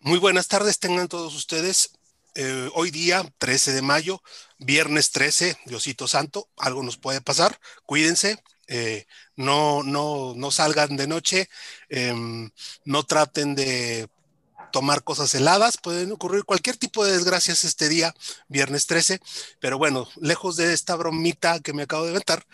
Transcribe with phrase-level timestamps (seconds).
[0.00, 1.90] Muy buenas tardes, tengan todos ustedes.
[2.34, 4.22] Eh, hoy día, 13 de mayo,
[4.58, 11.08] viernes 13, Diosito Santo, algo nos puede pasar, cuídense, eh, no, no, no salgan de
[11.08, 11.48] noche,
[11.88, 12.48] em,
[12.84, 14.08] no traten de
[14.70, 18.14] tomar cosas heladas, pueden ocurrir cualquier tipo de desgracias este día,
[18.48, 19.20] viernes 13,
[19.60, 22.46] pero bueno, lejos de esta bromita que me acabo de inventar,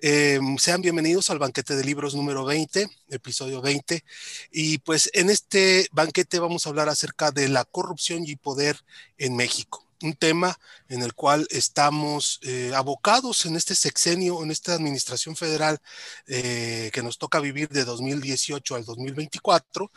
[0.00, 4.04] eh, sean bienvenidos al banquete de libros número 20, episodio 20,
[4.50, 8.76] y pues en este banquete vamos a hablar acerca de la corrupción y poder
[9.18, 10.58] en México un tema
[10.88, 15.80] en el cual estamos eh, abocados en este sexenio, en esta administración federal
[16.26, 19.90] eh, que nos toca vivir de 2018 al 2024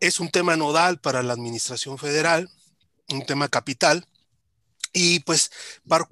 [0.00, 2.50] es un tema nodal para la administración federal,
[3.10, 4.06] un tema capital.
[4.92, 5.52] Y pues,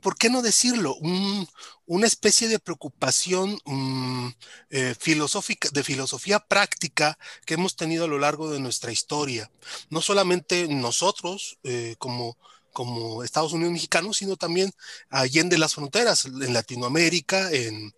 [0.01, 0.97] ¿por qué no decirlo?
[1.87, 4.29] una especie de preocupación mm,
[4.71, 9.51] eh, filosófica, de filosofía práctica que hemos tenido a lo largo de nuestra historia.
[9.91, 12.37] No solamente nosotros eh, como,
[12.73, 14.71] como Estados Unidos mexicanos, sino también
[15.09, 17.93] allende las fronteras, en Latinoamérica, en,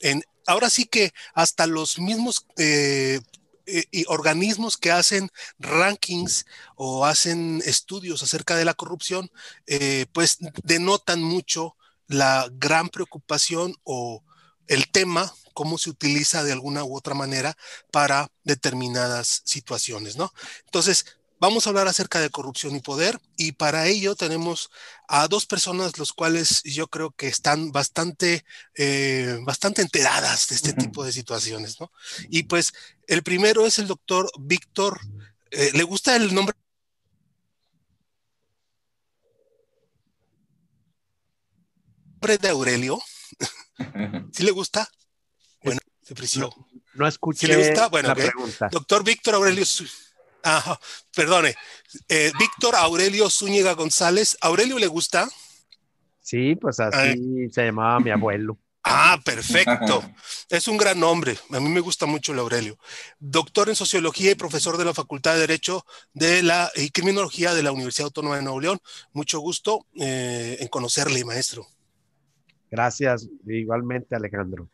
[0.00, 3.20] en ahora sí que hasta los mismos eh,
[3.66, 9.30] eh, y organismos que hacen rankings o hacen estudios acerca de la corrupción,
[9.66, 14.22] eh, pues denotan mucho la gran preocupación o
[14.66, 17.56] el tema, cómo se utiliza de alguna u otra manera
[17.90, 20.32] para determinadas situaciones, ¿no?
[20.66, 21.06] Entonces,
[21.40, 24.70] Vamos a hablar acerca de corrupción y poder y para ello tenemos
[25.08, 28.44] a dos personas los cuales yo creo que están bastante,
[28.76, 31.90] eh, bastante enteradas de este tipo de situaciones, ¿no?
[32.30, 32.72] Y pues
[33.06, 35.00] el primero es el doctor Víctor,
[35.50, 36.54] eh, ¿le gusta el nombre?
[42.40, 43.02] de Aurelio.
[44.32, 44.88] ¿Sí le gusta?
[45.62, 46.50] Bueno, se presionó.
[46.94, 47.88] No, escuché ¿Sí le gusta?
[47.88, 48.68] Bueno, la pregunta.
[48.70, 49.64] Doctor Víctor Aurelio
[50.44, 50.78] Ah,
[51.14, 51.54] perdone.
[52.08, 54.36] Eh, Víctor Aurelio Zúñiga González.
[54.42, 55.28] ¿Aurelio le gusta?
[56.20, 58.58] Sí, pues así se llamaba mi abuelo.
[58.86, 60.02] Ah, perfecto.
[60.50, 61.38] Es un gran nombre.
[61.50, 62.78] A mí me gusta mucho el Aurelio.
[63.18, 67.62] Doctor en Sociología y profesor de la Facultad de Derecho de la y Criminología de
[67.62, 68.78] la Universidad Autónoma de Nuevo León.
[69.14, 71.66] Mucho gusto eh, en conocerle, maestro.
[72.70, 74.68] Gracias, igualmente, Alejandro.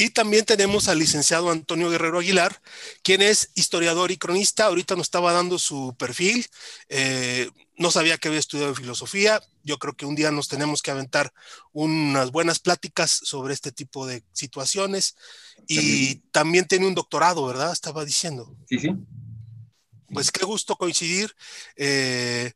[0.00, 2.62] Y también tenemos al licenciado Antonio Guerrero Aguilar,
[3.02, 4.66] quien es historiador y cronista.
[4.66, 6.46] Ahorita nos estaba dando su perfil.
[6.88, 9.42] Eh, no sabía que había estudiado filosofía.
[9.64, 11.32] Yo creo que un día nos tenemos que aventar
[11.72, 15.16] unas buenas pláticas sobre este tipo de situaciones.
[15.66, 17.72] Y también tiene un doctorado, ¿verdad?
[17.72, 18.56] Estaba diciendo.
[18.68, 18.94] Sí, sí.
[20.12, 21.34] Pues qué gusto coincidir.
[21.74, 22.52] Eh,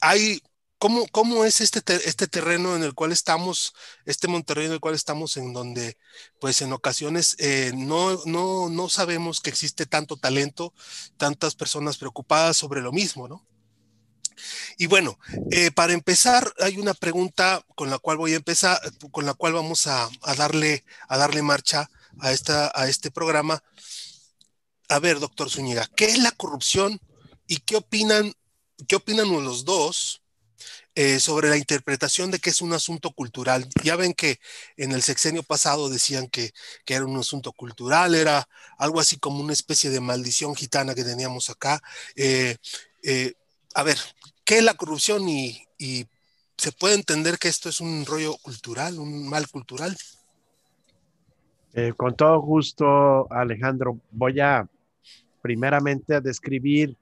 [0.00, 0.40] hay
[0.78, 3.72] ¿Cómo, ¿Cómo, es este, este terreno en el cual estamos,
[4.04, 5.96] este Monterrey en el cual estamos, en donde,
[6.38, 10.74] pues en ocasiones eh, no, no, no sabemos que existe tanto talento,
[11.16, 13.46] tantas personas preocupadas sobre lo mismo, ¿no?
[14.76, 15.18] Y bueno,
[15.50, 18.78] eh, para empezar, hay una pregunta con la cual voy a empezar,
[19.10, 21.88] con la cual vamos a, a, darle, a darle marcha
[22.20, 23.62] a, esta, a este programa.
[24.90, 27.00] A ver, doctor Zúñiga, ¿qué es la corrupción
[27.46, 28.34] y qué opinan,
[28.86, 30.22] qué opinan los dos?
[30.98, 33.68] Eh, sobre la interpretación de que es un asunto cultural.
[33.84, 34.38] Ya ven que
[34.78, 36.52] en el sexenio pasado decían que,
[36.86, 38.48] era un asunto cultural, era
[38.78, 41.82] algo así como una especie de maldición gitana que teníamos acá.
[42.14, 42.56] Eh,
[43.02, 43.34] eh,
[43.74, 43.98] a ver,
[44.46, 45.66] ¿qué es la corrupción y,
[46.56, 49.94] se puede entender que esto es un rollo cultural, un mal cultural?
[51.98, 54.66] con todo gusto, Alejandro, voy a
[55.42, 56.96] primeramente describir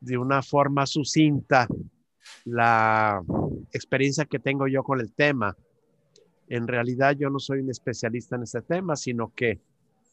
[0.00, 1.68] de una forma sucinta
[2.44, 3.22] la
[3.72, 5.56] experiencia que tengo yo con el tema.
[6.48, 9.60] En realidad yo no soy un especialista en este tema, sino que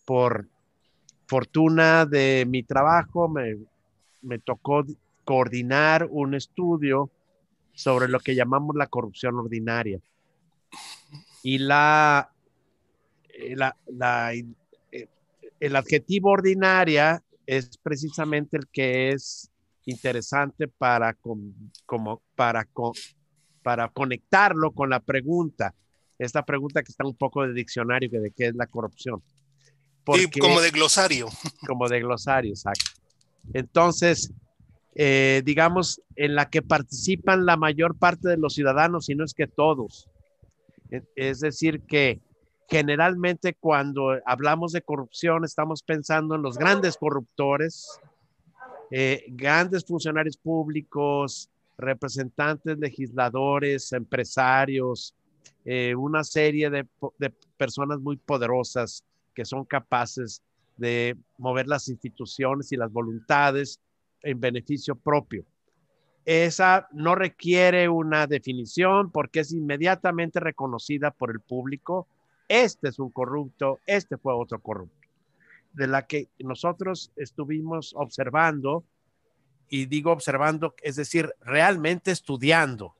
[0.05, 0.47] por
[1.27, 3.57] fortuna de mi trabajo me,
[4.21, 4.83] me tocó
[5.25, 7.11] coordinar un estudio
[7.73, 9.99] sobre lo que llamamos la corrupción ordinaria.
[11.43, 12.29] Y la,
[13.29, 13.55] eh,
[14.91, 15.07] eh,
[15.59, 19.49] el adjetivo ordinaria es precisamente el que es
[19.89, 22.67] interesante para, como, para,
[23.61, 25.73] para conectarlo con la pregunta.
[26.17, 29.21] Esta pregunta que está un poco de diccionario, que de qué es la corrupción.
[30.05, 31.27] como de glosario.
[31.67, 32.91] Como de glosario, exacto.
[33.53, 34.33] Entonces,
[34.95, 39.33] eh, digamos, en la que participan la mayor parte de los ciudadanos, y no es
[39.33, 40.09] que todos.
[40.91, 42.21] E, es decir, que
[42.67, 47.99] generalmente cuando hablamos de corrupción estamos pensando en los grandes corruptores,
[48.91, 55.15] eh, grandes funcionarios públicos, representantes, legisladores, empresarios,
[55.65, 56.85] eh, una serie de,
[57.57, 59.03] personas muy poderosas
[59.33, 60.41] que son capaces
[60.77, 63.79] de mover las instituciones y las voluntades
[64.21, 65.45] en beneficio propio.
[66.25, 72.07] Esa no requiere una definición porque es inmediatamente reconocida por el público.
[72.47, 74.98] Este es un corrupto, este fue otro corrupto,
[75.73, 78.83] de la que nosotros estuvimos observando,
[79.69, 82.95] y digo observando, es decir, realmente estudiando.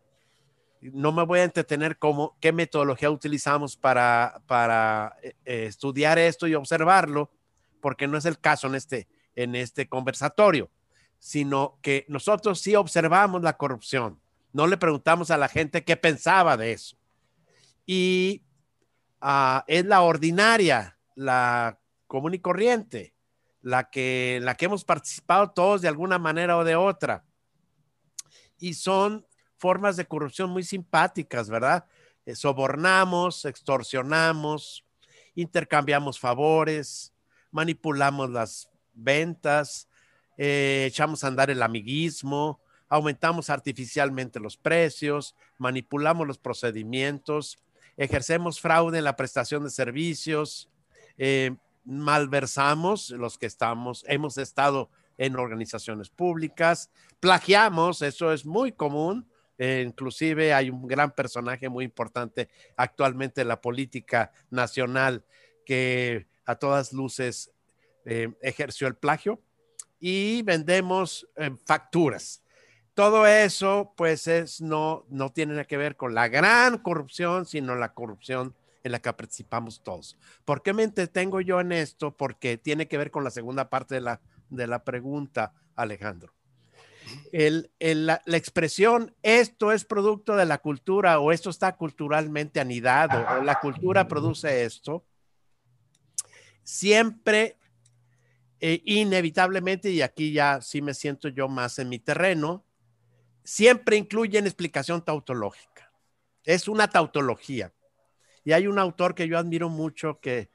[0.81, 6.47] No me voy a entretener cómo, qué metodología utilizamos para, para eh, eh, estudiar esto
[6.47, 7.31] y observarlo,
[7.81, 10.69] porque no es el caso en este, en este conversatorio
[11.19, 14.19] sino que nosotros sí observamos la corrupción.
[14.53, 16.97] No le preguntamos a la gente qué pensaba de eso.
[17.85, 18.41] Y
[19.21, 21.78] ah, es la ordinaria, la
[22.09, 23.13] común y corriente,
[23.61, 27.23] la que, la que hemos participado todos de alguna manera o de otra.
[28.57, 29.25] Y son
[29.57, 31.85] formas de corrupción muy simpáticas, ¿verdad?
[32.25, 34.83] Eh, sobornamos, extorsionamos,
[35.35, 37.13] intercambiamos favores,
[37.51, 39.87] manipulamos las ventas,
[40.35, 47.59] eh, echamos a andar el amiguismo, aumentamos artificialmente los precios, manipulamos los procedimientos,
[47.97, 50.69] ejercemos fraude en la prestación de servicios,
[51.19, 51.55] eh,
[51.89, 56.89] malversamos los que estamos, hemos estado en organizaciones públicas,
[57.19, 59.27] plagiamos, eso es muy común,
[59.57, 65.25] eh, inclusive hay un gran personaje muy importante actualmente en la política nacional
[65.65, 67.51] que a todas luces
[68.41, 69.39] ejerció el plagio
[69.99, 72.41] y vendemos eh, facturas.
[72.93, 77.75] Todo eso, pues, es, no, no tiene nada que ver con la gran corrupción, sino
[77.75, 80.17] la corrupción en la que participamos todos.
[80.45, 82.15] ¿Por qué me entretengo yo en esto?
[82.15, 86.33] Porque tiene que ver con la segunda parte de la, de la pregunta, Alejandro.
[87.31, 93.25] El, la, la, expresión esto es producto de la cultura o esto está culturalmente anidado
[93.39, 95.03] o la cultura produce esto,
[96.63, 97.57] siempre
[98.61, 102.65] eh, inevitablemente, y aquí ya sí me siento yo más en mi terreno,
[103.43, 105.91] siempre incluyen explicación tautológica.
[106.43, 107.73] Es una tautología.
[108.43, 110.49] Y hay un autor que yo admiro mucho que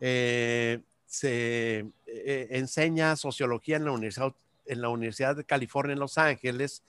[0.00, 4.34] eh, se eh, enseña sociología en la, Universidad,
[4.66, 6.82] en la Universidad de California en Los Ángeles,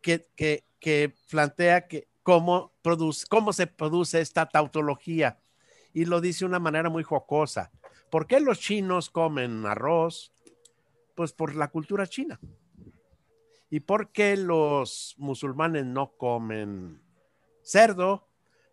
[0.00, 5.38] que, que, que, plantea que cómo, produce, cómo se produce esta tautología.
[5.92, 7.70] Y lo dice de una manera muy jocosa
[8.12, 10.34] ¿Por qué los chinos comen arroz?
[11.14, 12.38] Pues por la cultura china.
[13.70, 17.00] ¿Y por qué los musulmanes no comen
[17.62, 18.28] cerdo?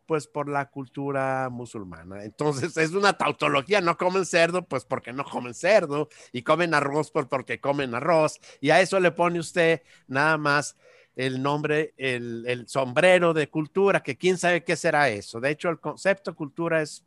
[0.10, 2.24] Pues por la cultura musulmana.
[2.24, 7.12] Entonces es una tautología, no comen cerdo, pues porque no comen cerdo, y comen arroz
[7.12, 10.76] pues porque comen arroz, y a eso le pone usted nada más
[11.16, 15.40] el nombre, el, el sombrero de cultura, que quién sabe qué será eso.
[15.40, 17.06] De hecho, el concepto cultura es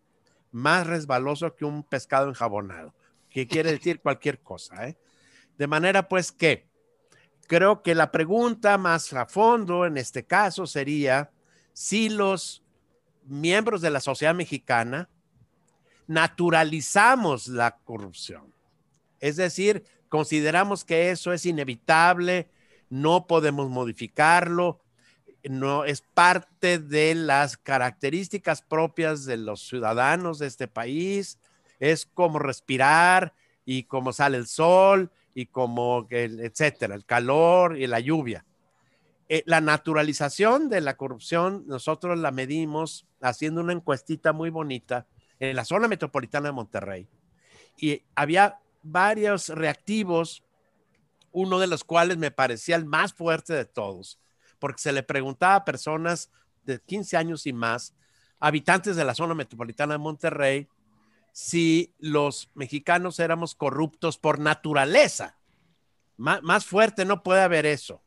[0.53, 2.95] más resbaloso que un pescado enjabonado,
[3.29, 4.87] que quiere decir cualquier cosa.
[4.87, 4.97] ¿eh?
[5.59, 6.69] De manera pues que
[7.49, 11.33] creo que la pregunta más a fondo en este caso sería
[11.73, 12.62] si los
[13.25, 15.09] miembros de la sociedad mexicana
[16.07, 18.53] naturalizamos la corrupción.
[19.21, 22.49] Es decir, consideramos que eso es inevitable,
[22.91, 24.81] no podemos modificarlo,
[25.45, 31.39] no es parte de las características propias de los ciudadanos de este país.
[31.81, 38.01] Es como respirar y como sale el sol y como, etcétera, el calor y la
[38.01, 38.45] lluvia.
[39.35, 45.07] Eh, la naturalización de la corrupción, nosotros la medimos haciendo una encuestita muy bonita
[45.39, 47.09] en la zona metropolitana de Monterrey.
[47.79, 50.45] Y había varios reactivos,
[51.31, 54.19] uno de los cuales me parecía el más fuerte de todos
[54.59, 56.31] porque se le preguntaba a personas
[56.67, 57.95] de 15 años y más,
[58.39, 60.69] habitantes de la zona metropolitana de Monterrey,
[61.33, 65.39] si los mexicanos éramos corruptos por naturaleza.
[66.19, 68.03] más fuerte no puede haber eso.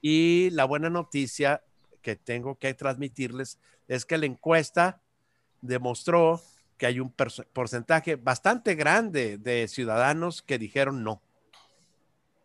[0.00, 1.62] Y la buena noticia
[2.02, 5.00] que tengo que transmitirles es que la encuesta
[5.62, 6.42] demostró
[6.76, 11.22] que hay un porcentaje bastante grande de ciudadanos que dijeron no,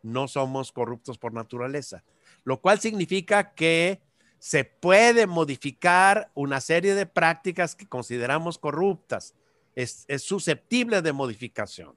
[0.02, 2.04] no somos corruptos por naturaleza
[2.44, 4.02] lo cual significa que
[4.40, 9.36] se puede modificar una serie de prácticas que consideramos corruptas.
[9.76, 11.96] Es, susceptible de modificación.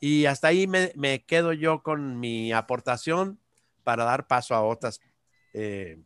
[0.00, 3.38] Y hasta ahí me, quedo yo con mi aportación
[3.86, 5.00] para dar paso a otras,
[5.54, 6.02] eh,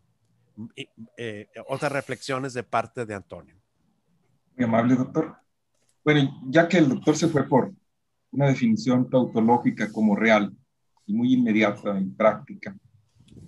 [1.16, 3.56] eh, otras reflexiones de parte de Antonio.
[4.54, 5.34] Muy amable, doctor.
[6.04, 7.72] Bueno, ya que el doctor se fue por
[8.32, 10.54] una definición tautológica como real
[11.06, 12.76] y muy inmediata y práctica,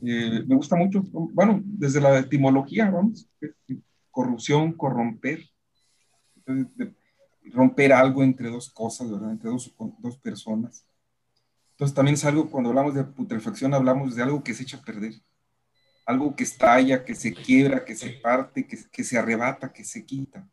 [0.03, 3.29] eh, me gusta mucho, bueno, desde la etimología, vamos,
[4.11, 5.43] corrupción, corromper,
[7.53, 9.33] romper algo entre dos cosas, ¿verdad?
[9.33, 10.87] Entre dos, dos personas.
[11.83, 14.83] Entonces también es algo, cuando hablamos de putrefacción, hablamos de algo que se echa a
[14.83, 15.15] perder,
[16.07, 20.05] algo que estalla, que se quiebra, que se parte, que, que se arrebata, que se
[20.05, 20.49] quita.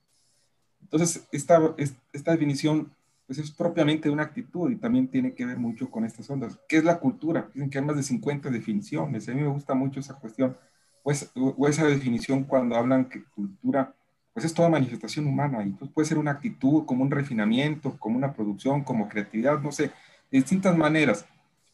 [0.81, 1.75] Entonces, esta,
[2.11, 2.91] esta definición
[3.27, 6.57] pues es propiamente una actitud y también tiene que ver mucho con estas ondas.
[6.67, 7.47] ¿Qué es la cultura?
[7.53, 9.29] Dicen que hay más de 50 definiciones.
[9.29, 10.57] A mí me gusta mucho esa cuestión,
[11.03, 13.93] pues, o esa definición cuando hablan que cultura,
[14.33, 18.17] pues es toda manifestación humana y pues puede ser una actitud, como un refinamiento, como
[18.17, 19.91] una producción, como creatividad, no sé,
[20.31, 21.25] de distintas maneras.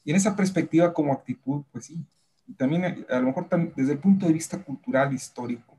[0.04, 1.98] Y en esa perspectiva como actitud, pues sí.
[2.48, 5.76] Y también a lo mejor desde el punto de vista cultural, histórico,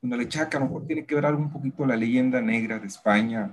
[0.00, 2.78] cuando le chaca a lo mejor tiene que ver algo un poquito la leyenda negra
[2.78, 3.50] de España,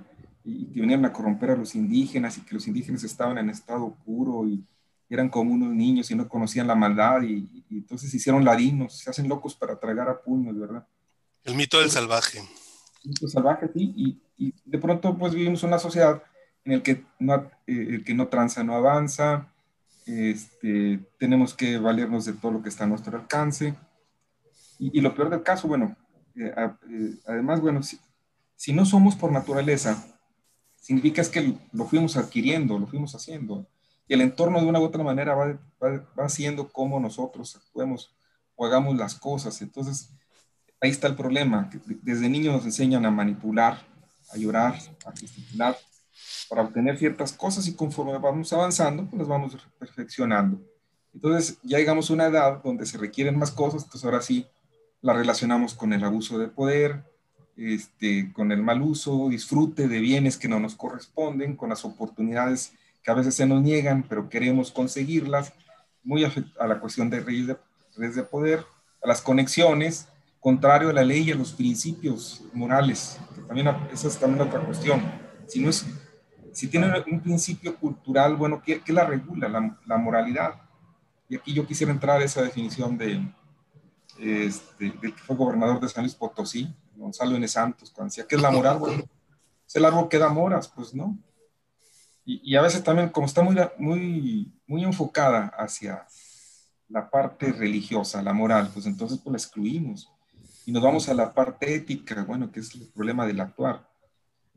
[0.47, 3.93] y que venían a corromper a los indígenas y que los indígenas estaban en estado
[4.05, 4.63] puro y
[5.09, 9.09] eran como unos niños y no conocían la maldad y, entonces se hicieron ladinos, se
[9.09, 10.87] hacen locos para tragar a puños, ¿verdad?
[11.43, 12.39] El mito del salvaje.
[13.03, 16.23] El mito salvaje, sí, y, y, de pronto pues vivimos una sociedad
[16.67, 19.47] en el que no, eh, no tranza no avanza,
[20.05, 23.73] este, tenemos que valernos de todo lo que está a nuestro alcance.
[24.77, 25.95] Y, lo peor del caso, bueno,
[26.35, 30.05] eh, eh, además, bueno, si, no somos por naturaleza
[30.75, 33.65] significa que lo fuimos adquiriendo, lo fuimos haciendo.
[34.05, 38.13] Y el entorno de una u otra manera va, va, haciendo como nosotros actuemos
[38.55, 39.61] o hagamos las cosas.
[39.61, 40.09] Entonces,
[40.81, 41.69] ahí está el problema.
[42.01, 43.81] Desde niños nos enseñan a manipular,
[44.33, 45.77] a llorar, a gesticular,
[46.49, 50.59] para obtener ciertas cosas y conforme vamos avanzando, pues las vamos perfeccionando.
[51.13, 54.45] Entonces, ya llegamos a una edad donde se requieren más cosas, entonces ahora sí
[55.01, 57.03] la relacionamos con el abuso de poder,
[57.55, 62.73] este, con el mal uso, disfrute de bienes que no nos corresponden, con las oportunidades
[63.03, 65.53] que a veces se nos niegan, pero queremos conseguirlas,
[66.03, 67.57] muy a la cuestión de redes de,
[67.97, 68.63] redes de poder,
[69.03, 70.07] a las conexiones,
[70.39, 74.61] contrario a la ley y a los principios morales, que también esa es también otra
[74.61, 75.01] cuestión.
[75.47, 75.85] Si no es,
[76.57, 79.47] si tiene un principio cultural, bueno, ¿qué, qué la regula?
[79.47, 80.55] La, la, moralidad.
[81.29, 83.21] Y aquí yo quisiera entrar a esa definición de,
[84.19, 87.47] este, del que fue gobernador de San Luis Potosí, Gonzalo N.
[87.47, 88.79] Santos, cuando decía, ¿qué es la moral?
[88.79, 89.03] Bueno,
[89.67, 91.15] es el árbol que da moras, pues no.
[92.25, 96.07] Y, a veces también, como está muy, muy, muy enfocada hacia
[96.89, 100.11] la parte religiosa, la moral, pues entonces pues la excluimos.
[100.65, 103.86] Y nos vamos a la parte ética, bueno, que es el problema del actuar.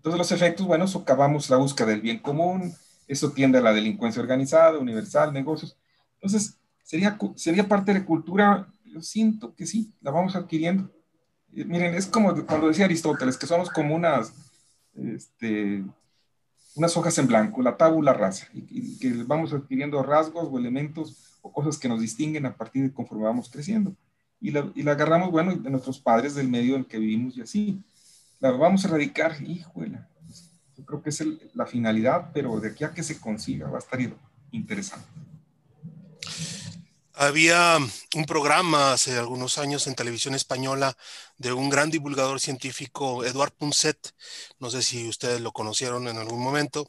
[0.00, 2.74] Entonces los efectos, bueno, socavamos la búsqueda del bien común,
[3.06, 5.76] eso tiende a la delincuencia organizada, universal, negocios.
[6.14, 10.90] Entonces, sería, sería parte de cultura, yo siento que sí, la vamos adquiriendo
[11.52, 14.32] miren, es como cuando decía Aristóteles, que somos como unas,
[14.94, 15.84] este,
[16.74, 21.52] unas hojas en blanco, la tabula rasa, y, que vamos adquiriendo rasgos o elementos o
[21.52, 23.94] cosas que nos distinguen a partir de conforme vamos creciendo.
[24.40, 27.36] Y la, y la agarramos, bueno, de nuestros padres, del medio en el que vivimos
[27.36, 27.82] y así.
[28.40, 30.00] La vamos a erradicar, híjole.
[30.76, 31.22] Yo creo que es
[31.54, 34.00] la finalidad, pero de aquí a que se consiga va a estar
[34.50, 35.06] interesante.
[37.12, 37.76] Había
[38.14, 40.96] un programa hace algunos años en televisión española
[41.36, 44.14] de un gran divulgador científico, Eduard Punset,
[44.58, 46.88] no sé si ustedes lo conocieron en algún momento,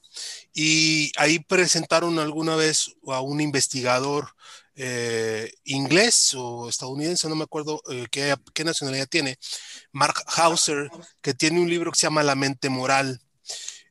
[0.53, 4.29] y ahí presentaron alguna vez a un investigador
[4.75, 9.38] eh, inglés o estadounidense, no me acuerdo eh, qué, nacionalidad tiene,
[9.92, 10.90] Mark Hauser,
[11.22, 13.22] que tiene un libro que se llama La mente moral.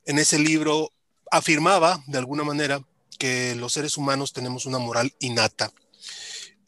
[0.07, 0.93] En ese libro
[1.31, 2.83] afirmaba, de alguna manera,
[3.19, 5.73] que los seres humanos tenemos una moral innata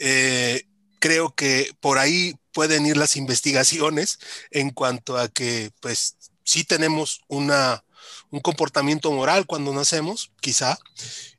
[0.04, 0.64] eh,
[0.98, 4.18] creo que por ahí pueden ir las investigaciones
[4.50, 7.84] en cuanto a que, pues, sí tenemos una,
[8.30, 10.78] un comportamiento moral cuando nacemos, quizá,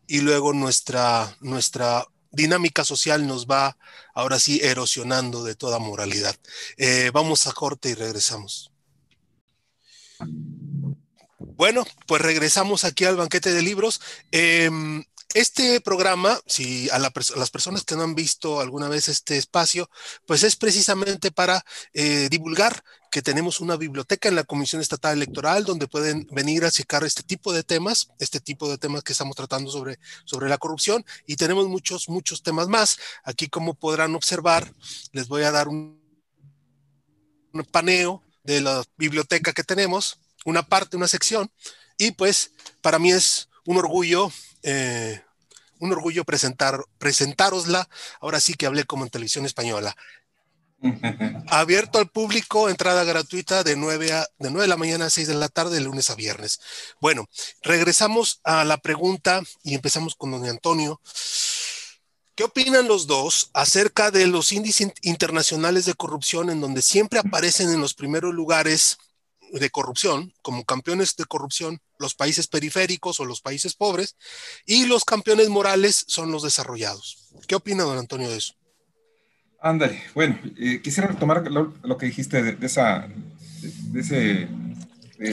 [0.07, 3.77] y luego nuestra, nuestra dinámica social nos va
[4.13, 6.35] ahora sí erosionando de toda moralidad.
[6.77, 8.71] Eh, vamos a corte y regresamos.
[11.39, 14.01] Bueno, pues regresamos aquí al banquete de libros.
[14.31, 19.89] Em, este programa, si a, las personas que no han visto alguna vez este espacio,
[20.25, 21.63] pues es precisamente para
[21.93, 26.71] eh, divulgar que tenemos una biblioteca en la Comisión Estatal Electoral donde pueden venir a
[26.71, 30.57] checar este tipo de temas, este tipo de temas que estamos tratando sobre, sobre la
[30.57, 32.97] corrupción y tenemos muchos, muchos temas más.
[33.23, 34.73] Aquí, como podrán observar,
[35.11, 36.01] les voy a dar un,
[37.53, 41.51] un paneo de la biblioteca que tenemos, una parte, una sección,
[41.97, 44.31] y pues para mí es un orgullo
[44.63, 45.21] eh,
[45.79, 47.89] un orgullo presentar, presentarosla.
[48.21, 49.95] Ahora sí que hablé como en televisión española.
[51.47, 55.27] Abierto al público, entrada gratuita de 9, a, de 9 de la mañana a 6
[55.27, 56.59] de la tarde, de lunes a viernes.
[56.99, 57.29] Bueno,
[57.61, 61.01] regresamos a la pregunta y empezamos con don Antonio.
[62.35, 67.71] ¿Qué opinan los dos acerca de los índices internacionales de corrupción en donde siempre aparecen
[67.71, 68.97] en los primeros lugares
[69.59, 74.17] de corrupción, como campeones de corrupción, los países periféricos o los países pobres,
[74.65, 77.29] y los campeones morales son los desarrollados.
[77.47, 78.55] ¿Qué opina don Antonio de eso?
[79.61, 83.07] Ándale, bueno, eh, quisiera retomar lo, que dijiste de, esa,
[83.61, 84.49] de, ese,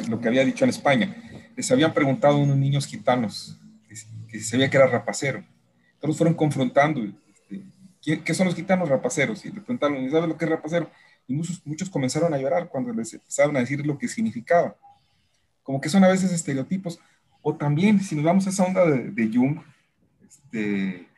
[0.08, 1.16] lo que había dicho en España.
[1.56, 3.56] Les habían preguntado a unos niños gitanos
[3.88, 3.94] que,
[4.28, 5.44] que se sabía que era rapacero.
[6.00, 9.44] Todos fueron confrontando, este, ¿qué, son los gitanos rapaceros?
[9.44, 10.90] Y le preguntaron, ¿sabes lo que es rapacero?
[11.26, 14.76] Y muchos, muchos comenzaron a llorar cuando les empezaron a decir lo que significaba.
[15.62, 17.00] Como que son a veces estereotipos.
[17.42, 19.60] O también, si nos vamos a esa onda de, de Jung,
[20.26, 21.08] este,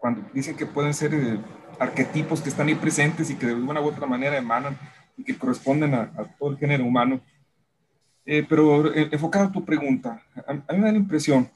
[0.00, 1.38] cuando dicen que pueden ser eh,
[1.78, 4.78] arquetipos que están ahí presentes y que de alguna u otra manera emanan
[5.16, 7.20] y que corresponden a, todo el género humano.
[8.24, 11.50] Eh, pero eh, enfocado a tu pregunta, a, mí me da la impresión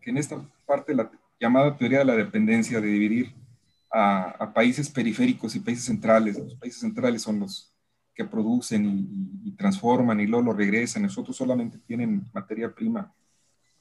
[0.00, 3.34] que en esta parte la llamada teoría de la dependencia, de dividir
[3.92, 7.72] a, países periféricos y países centrales, los países centrales son los
[8.14, 13.12] que producen y, y transforman y luego lo regresan, nosotros solamente tienen materia prima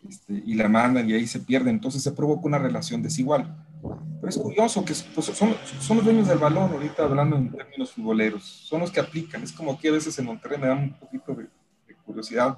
[0.07, 1.75] este, y la mandan y ahí se pierden.
[1.75, 3.65] Entonces se provoca una relación desigual.
[3.81, 7.91] Pero es curioso que pues, son, son, los dueños del balón, ahorita hablando en términos
[7.91, 9.43] futboleros, son los que aplican.
[9.43, 11.47] Es como que a veces en Monterrey me dan un poquito de,
[12.05, 12.57] curiosidad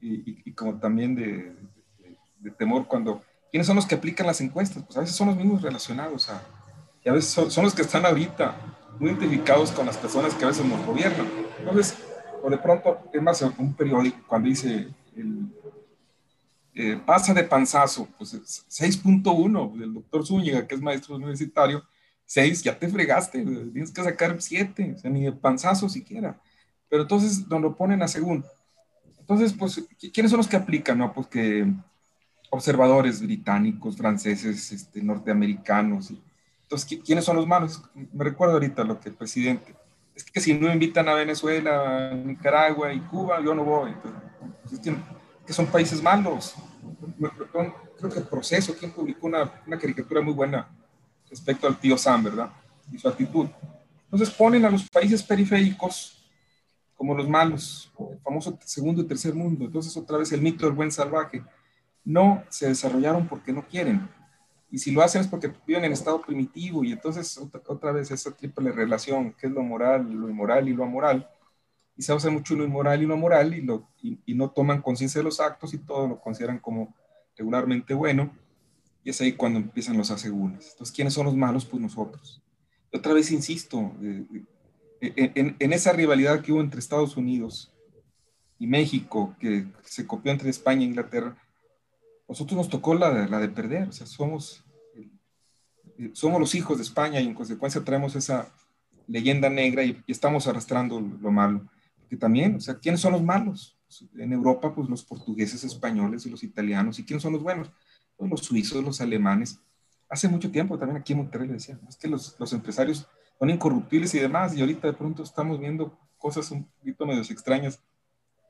[0.00, 1.54] y, y, como también de,
[2.40, 3.22] de, temor cuando...
[3.50, 4.82] ¿Quiénes son los que aplican las encuestas?
[4.84, 6.42] Pues a veces son los mismos relacionados a...
[7.04, 8.56] Y a veces son, son los que están ahorita
[8.98, 11.26] muy identificados con las personas que a veces nos gobiernan.
[11.58, 11.96] Entonces,
[12.42, 15.48] o de pronto, es más, un periódico cuando dice el,
[16.78, 21.82] eh, pasa de panzazo, pues 6.1 del doctor Zúñiga, que es maestro universitario,
[22.26, 26.38] 6, ya te fregaste, tienes que sacar 7, o sea, ni de panzazo siquiera.
[26.90, 28.44] Pero entonces nos lo ponen a según.
[29.18, 30.98] Entonces, pues, ¿quiénes son los que aplican?
[30.98, 31.66] No, pues que
[32.50, 36.12] observadores británicos, franceses, este, norteamericanos.
[36.62, 37.82] Entonces, ¿quiénes son los malos?
[38.12, 39.74] Me recuerdo ahorita lo que el presidente,
[40.14, 43.92] es que si no invitan a Venezuela, Nicaragua y Cuba, yo no voy.
[44.64, 44.94] Entonces,
[45.46, 46.54] que son países malos.
[47.98, 50.68] Creo que el proceso, quien publicó una, una caricatura muy buena
[51.28, 52.50] respecto al tío Sam, ¿verdad?
[52.90, 53.46] Y su actitud.
[54.04, 56.16] Entonces ponen a los países periféricos
[56.96, 59.66] como los malos, el famoso segundo y tercer mundo.
[59.66, 61.42] Entonces otra vez el mito del buen salvaje.
[62.06, 64.08] No se desarrollaron porque no quieren.
[64.70, 68.10] Y si lo hacen es porque viven en estado primitivo y entonces otra, otra vez
[68.10, 71.28] esa triple relación, que es lo moral, lo inmoral y lo amoral,
[71.96, 75.20] y se usa mucho lo inmoral y lo moral y, lo, y, no toman conciencia
[75.20, 76.94] de los actos y todo lo consideran como
[77.36, 78.32] regularmente bueno.
[79.02, 80.72] Y es ahí cuando empiezan los asegúnes.
[80.72, 81.64] Entonces, ¿quiénes son los malos?
[81.64, 82.42] Pues nosotros.
[82.92, 84.26] otra vez insisto, eh,
[85.00, 87.72] eh, en, en, esa rivalidad que hubo entre Estados Unidos
[88.58, 91.36] y México, que se copió entre España e Inglaterra,
[92.28, 93.88] nosotros nos tocó la, la de perder.
[93.88, 98.52] O sea, somos, eh, somos los hijos de España y en consecuencia traemos esa
[99.06, 101.68] leyenda negra y, y estamos arrastrando lo malo
[102.08, 103.76] que también, o sea, ¿quiénes son los malos?
[104.16, 106.98] En Europa, pues los portugueses, españoles y los italianos.
[106.98, 107.70] ¿Y quiénes son los buenos?
[108.16, 109.60] Pues, los suizos, los alemanes.
[110.08, 113.06] Hace mucho tiempo también aquí en Monterrey le decían, es que los, los empresarios
[113.38, 117.80] son incorruptibles y demás, y ahorita de pronto estamos viendo cosas un poquito medio extrañas,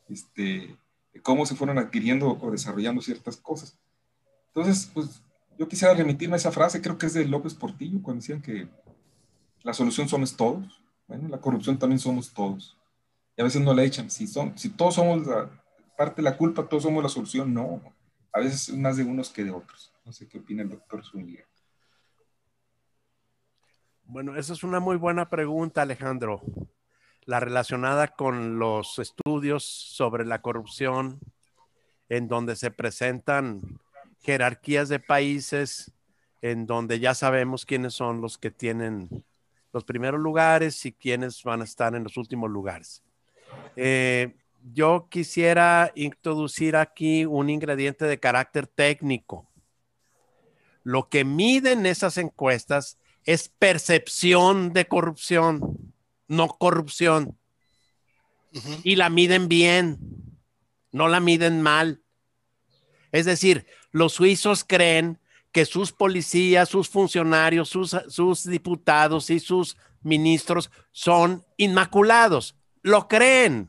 [0.09, 0.77] este, de
[1.23, 3.79] cómo se fueron adquiriendo o desarrollando ciertas cosas.
[4.49, 5.23] Entonces, pues
[5.59, 8.69] yo quisiera remitirme a esa frase, creo que es de López Portillo, cuando decían que
[9.63, 10.83] la solución somos todos.
[11.07, 12.77] Bueno, la corrupción también somos todos
[13.37, 14.11] y a veces no le echan.
[14.11, 15.51] Si, son, si todos somos la,
[15.97, 17.83] parte de la culpa, todos somos la solución, no.
[18.33, 19.93] A veces más de unos que de otros.
[20.05, 21.45] No sé qué opina el doctor Zúñiga.
[24.05, 26.43] Bueno, esa es una muy buena pregunta, Alejandro.
[27.27, 31.21] La relacionada con los estudios sobre la corrupción,
[32.09, 33.81] en donde se presentan
[34.21, 35.93] jerarquías de países,
[36.41, 39.25] en donde ya sabemos quiénes son los que tienen
[39.73, 43.03] los primeros lugares y quiénes van a estar en los últimos lugares.
[43.75, 44.35] Eh,
[44.73, 49.49] yo quisiera introducir aquí un ingrediente de carácter técnico.
[50.83, 55.93] Lo que miden esas encuestas es percepción de corrupción,
[56.29, 57.39] no corrupción.
[58.83, 59.99] Y la miden bien,
[60.93, 62.03] no la miden mal.
[63.13, 65.21] Es decir, los suizos creen
[65.53, 73.69] que sus policías, sus funcionarios, sus, sus diputados y sus ministros son inmaculados lo creen.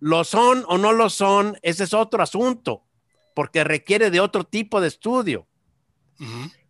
[0.00, 2.86] Lo son o no lo son, ese es otro asunto,
[3.34, 5.46] porque requiere de otro tipo de estudio.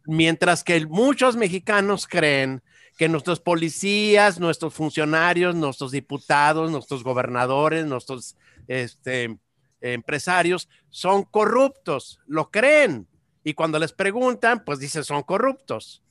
[0.05, 2.61] Mientras que muchos mexicanos creen
[3.01, 8.37] que nuestros policías, nuestros funcionarios, nuestros diputados, nuestros gobernadores, nuestros
[8.69, 9.39] este,
[9.81, 13.09] empresarios son corruptos, lo creen.
[13.43, 16.03] Y cuando les preguntan, pues dicen son corruptos.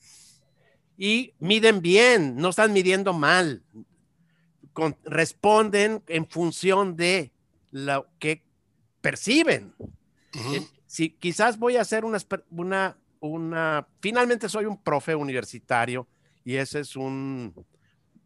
[0.96, 3.62] Y miden bien, no están midiendo mal
[5.04, 7.30] responden en función de
[7.70, 8.42] lo que
[9.00, 9.76] perciben.
[10.86, 12.18] Si quizás voy a hacer una,
[12.50, 16.08] una, una, finalmente soy un profe universitario
[16.50, 17.54] y ese es un,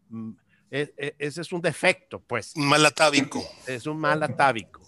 [0.09, 0.31] mm,
[0.71, 2.55] e, e, ese es un defecto, pues.
[2.55, 3.43] Un mal atávico.
[3.67, 4.81] Es un mal atávico,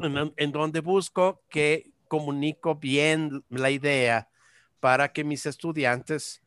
[0.00, 4.28] en, en donde busco que comunico bien la idea
[4.80, 6.42] para que mis estudiantes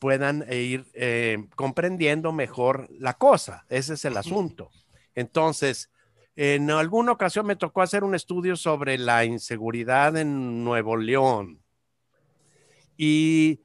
[0.00, 3.64] puedan ir eh, comprendiendo mejor la cosa.
[3.68, 4.68] Ese es el asunto.
[5.14, 5.92] Entonces,
[6.34, 11.60] en alguna ocasión me tocó hacer un estudio sobre la inseguridad en Nuevo León.
[12.96, 13.60] Y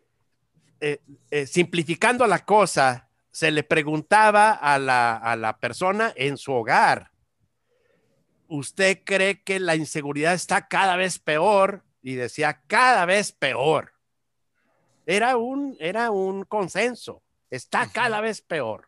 [0.79, 6.53] eh, eh, simplificando la cosa, se le preguntaba a la, a la persona en su
[6.53, 7.11] hogar,
[8.47, 11.83] ¿usted cree que la inseguridad está cada vez peor?
[12.01, 13.93] Y decía, cada vez peor.
[15.05, 17.21] Era un, era un consenso.
[17.49, 18.87] Está cada vez peor.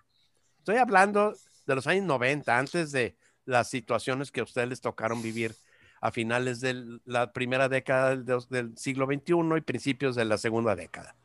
[0.58, 1.34] Estoy hablando
[1.66, 5.56] de los años 90, antes de las situaciones que a ustedes les tocaron vivir
[6.02, 10.76] a finales de la primera década del, del siglo XXI y principios de la segunda
[10.76, 11.16] década.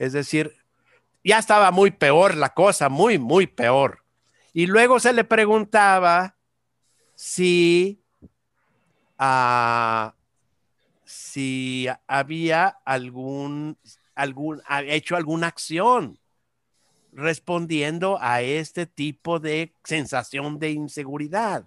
[0.00, 0.56] Es decir,
[1.22, 4.02] ya estaba muy peor la cosa, muy, muy peor.
[4.54, 6.38] Y luego se le preguntaba
[7.14, 8.02] si,
[9.20, 10.10] uh,
[11.04, 13.76] si había algún,
[14.14, 16.18] algún, hecho alguna acción
[17.12, 21.66] respondiendo a este tipo de sensación de inseguridad.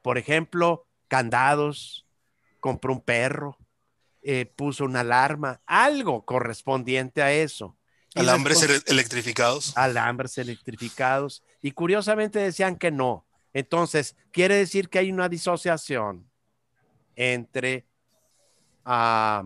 [0.00, 2.06] Por ejemplo, candados,
[2.60, 3.58] compró un perro,
[4.22, 7.76] eh, puso una alarma, algo correspondiente a eso.
[8.14, 9.76] Alambres electrificados.
[9.76, 11.42] Alambres electrificados.
[11.62, 16.30] Y curiosamente decían que no, entonces, quiere decir que hay una disociación
[17.14, 17.86] entre
[18.84, 19.44] la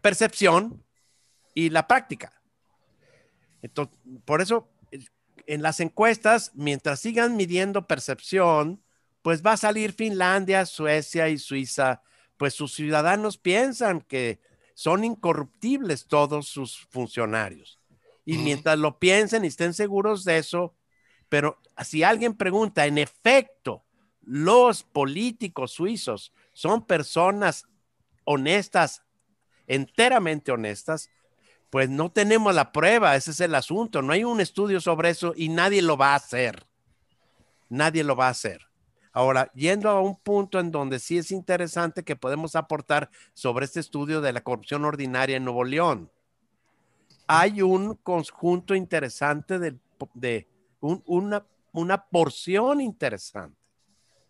[0.00, 0.84] percepción
[1.54, 2.32] y la práctica.
[3.62, 4.68] Entonces, por eso,
[5.46, 8.82] en las encuestas, mientras sigan midiendo percepción,
[9.22, 12.02] pues va a salir Finlandia, Suecia y Suiza,
[12.36, 14.40] pues sus ciudadanos piensan que
[14.74, 17.78] son incorruptibles todos sus funcionarios.
[18.24, 20.74] Y mientras lo piensen y estén seguros de eso,
[21.28, 23.84] pero si alguien pregunta, en efecto,
[24.22, 27.66] los políticos suizos son personas
[28.24, 29.02] honestas,
[29.66, 31.10] enteramente honestas,
[31.70, 35.34] pues no tenemos la prueba, ese es el asunto, no hay un estudio sobre eso
[35.36, 36.66] y nadie lo va a hacer.
[37.68, 38.68] Nadie lo va a hacer.
[39.14, 43.78] Ahora, yendo a un punto en donde sí es interesante que podemos aportar sobre este
[43.78, 46.10] estudio de la corrupción ordinaria en Nuevo León.
[47.28, 49.78] Hay un conjunto interesante de,
[50.14, 50.48] de
[50.80, 53.56] una, una, porción interesante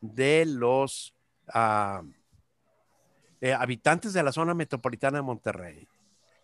[0.03, 1.15] de los
[1.49, 2.03] ah,
[3.41, 5.89] eh, habitantes de la zona metropolitana de Monterrey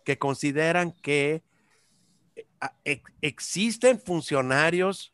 [0.03, 1.43] que consideran que
[2.85, 5.13] eh, existen funcionarios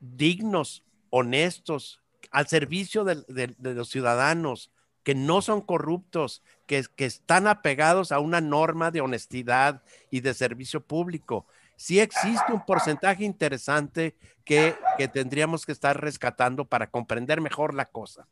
[0.00, 4.70] dignos, honestos, al servicio de, los ciudadanos,
[5.02, 10.34] que no son corruptos, que, que, están apegados a una norma de honestidad y de
[10.34, 11.46] servicio público,
[11.78, 14.14] sí existe un porcentaje interesante
[14.44, 14.74] que,
[15.12, 18.26] tendríamos que estar rescatando para comprender mejor la cosa.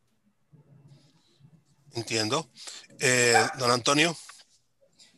[1.94, 2.50] Entiendo.
[2.98, 4.14] Eh, don Antonio.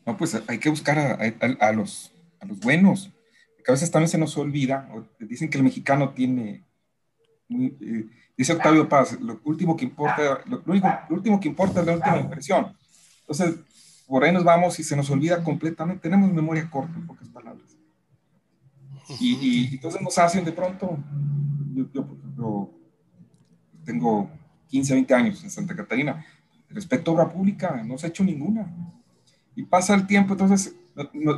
[0.05, 3.11] No, pues hay que buscar a, los, a los buenos.
[3.67, 4.89] a veces también se nos olvida,
[5.19, 6.65] dicen que el mexicano tiene,
[7.51, 8.07] eh,
[8.39, 11.95] dice Octavio Paz, lo último que importa, lo, único, lo último que importa es la
[11.95, 12.73] última impresión.
[13.23, 13.57] Entonces,
[14.07, 17.77] por ahí nos vamos y se nos olvida completamente, tenemos memoria corta, en pocas palabras.
[19.21, 20.99] Y, entonces nos hacen de pronto,
[21.93, 22.71] yo, por ejemplo,
[23.85, 24.31] tengo
[24.69, 26.25] 15, 20 años en Santa Catarina,
[26.69, 28.73] respecto a obra pública, no se ha hecho ninguna.
[29.57, 30.77] Y pasa el tiempo, entonces,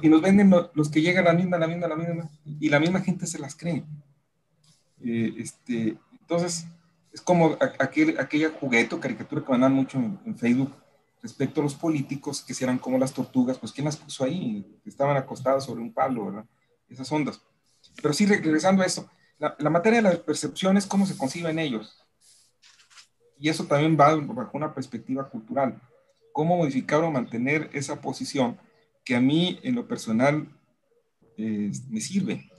[0.02, 3.00] y nos venden los que llegan la misma, la misma, la misma, y la misma
[3.00, 3.84] gente se las cree.
[5.02, 6.66] Eh, este, entonces,
[7.12, 10.72] es como aquel, aquella juguete o caricatura que mandan mucho en, Facebook
[11.22, 14.80] respecto a los políticos que si eran como las tortugas, pues ¿quién las puso ahí?
[14.86, 16.46] Estaban acostadas sobre un palo, ¿verdad?
[16.88, 17.42] Esas ondas.
[18.00, 21.98] Pero sí, regresando a eso, la, materia de la percepción es cómo se conciben ellos.
[23.38, 25.80] Y eso también va bajo una perspectiva cultural.
[26.32, 28.58] Cómo modificar o mantener esa posición
[29.04, 30.48] que a mí, en lo personal,
[31.36, 32.50] me sirve.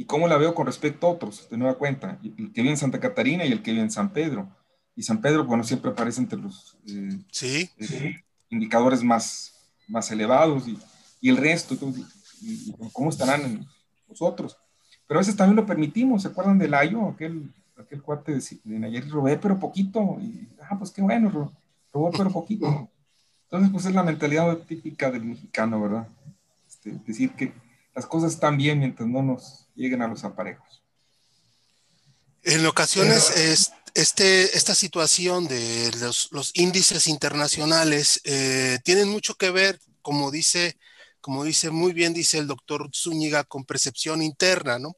[0.00, 2.18] Y cómo la veo con respecto a otros, de nueva cuenta.
[2.22, 4.48] El que vive en Santa Catarina y el que vive en San Pedro.
[4.96, 7.68] Y San Pedro, bueno, siempre aparece entre los eh, ¿Sí?
[7.76, 8.14] Eh,
[8.48, 9.52] indicadores más,
[9.88, 10.78] más elevados y,
[11.20, 11.76] y el resto.
[12.40, 13.66] y, ¿Cómo estarán en,
[14.08, 14.56] nosotros.
[15.06, 17.06] Pero a veces también lo permitimos, ¿se acuerdan del Ayo?
[17.10, 21.52] Aquel, aquel cuate de, de Nayeli, robé pero poquito, y, ah, pues qué bueno,
[21.92, 22.88] robó pero poquito.
[23.44, 26.08] Entonces, pues es la mentalidad típica del mexicano, ¿verdad?
[26.66, 27.52] Este, decir que
[27.94, 30.82] las cosas están bien mientras no nos lleguen a los aparejos.
[32.42, 39.80] En ocasiones, es, este, esta situación de los, índices internacionales eh, tienen mucho que ver,
[40.02, 40.78] como dice,
[41.20, 44.96] como dice muy bien, dice el doctor Zúñiga, con percepción interna, ¿no?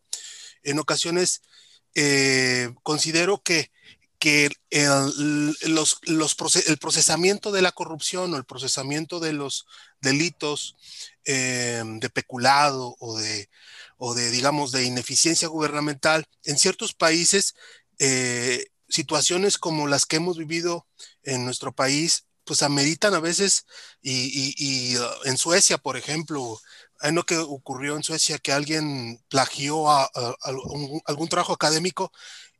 [0.62, 1.42] En ocasiones
[1.94, 3.72] eh, considero que,
[4.18, 5.98] que el, los,
[6.66, 9.66] el procesamiento de la corrupción o el procesamiento de los
[10.00, 10.76] delitos
[11.24, 13.48] eh, de peculado o de,
[13.96, 17.54] o de, digamos, de ineficiencia gubernamental, en ciertos países
[18.92, 20.86] situaciones como las que hemos vivido
[21.22, 23.66] en nuestro país, pues ameritan a veces,
[24.02, 26.60] y, uh, en Suecia, por ejemplo,
[27.00, 30.10] hay lo que ocurrió en Suecia, que alguien plagió a,
[31.06, 32.12] algún, trabajo académico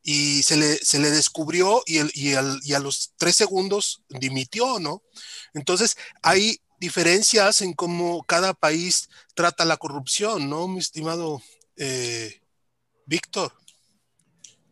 [0.03, 2.31] y se le, se le descubrió y, el, y,
[2.63, 5.03] y, a los tres segundos dimitió, ¿no?
[5.55, 11.41] Entonces, hay diferencias en cómo cada país trata la corrupción, ¿no, mi estimado
[11.77, 12.41] eh,
[13.07, 13.53] Víctor?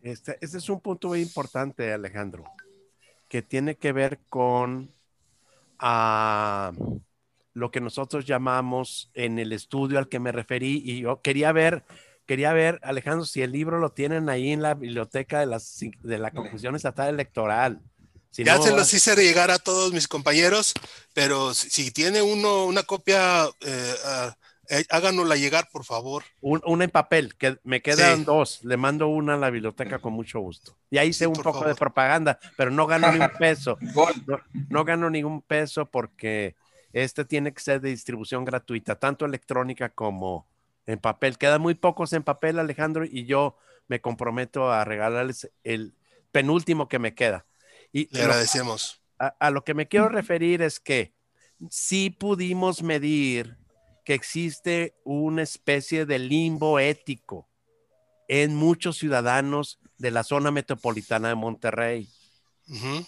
[0.01, 2.43] Este, este, es un punto muy importante, Alejandro,
[3.29, 4.93] que tiene que ver con
[5.79, 6.73] ah,
[7.53, 11.85] lo que nosotros llamamos en el estudio al que me referí y yo quería ver,
[12.25, 16.19] quería ver, Alejandro, si el libro lo tienen ahí en la biblioteca de, las, de
[16.19, 17.81] la Confusión Estatal Electoral.
[18.31, 20.73] Ya se los hice llegar a todos mis compañeros,
[21.13, 24.35] pero si, tiene uno una copia, eh, ah,
[24.69, 26.23] eh, háganosla llegar, por favor.
[26.39, 28.63] una en papel, que me quedan dos.
[28.63, 30.77] Le mando una a la biblioteca con mucho gusto.
[30.89, 33.77] Y ahí hice un poco de propaganda, pero no gano ni un peso.
[34.69, 36.55] no, gano ningún peso porque
[36.93, 40.47] este tiene que ser de distribución gratuita, tanto electrónica como
[40.85, 41.37] en papel.
[41.37, 43.57] Quedan muy pocos en papel, Alejandro, y yo
[43.89, 45.95] me comprometo a regalarles el
[46.31, 47.45] penúltimo que me queda.
[47.91, 49.01] Y Le agradecemos.
[49.17, 51.13] a lo que me quiero referir es que
[51.69, 53.57] si pudimos medir
[54.03, 57.47] que existe una especie de limbo ético
[58.27, 62.09] en muchos ciudadanos de la zona metropolitana de Monterrey.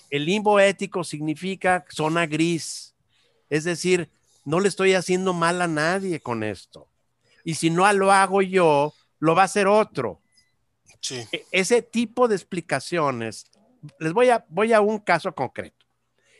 [0.10, 2.96] El limbo ético significa zona gris,
[3.50, 4.10] es decir,
[4.44, 6.90] no le estoy haciendo mal a nadie con esto.
[7.46, 10.22] Y si no lo hago yo, lo va a hacer otro.
[11.10, 13.46] E, ese tipo de explicaciones,
[14.00, 15.86] les voy a, voy a un caso concreto.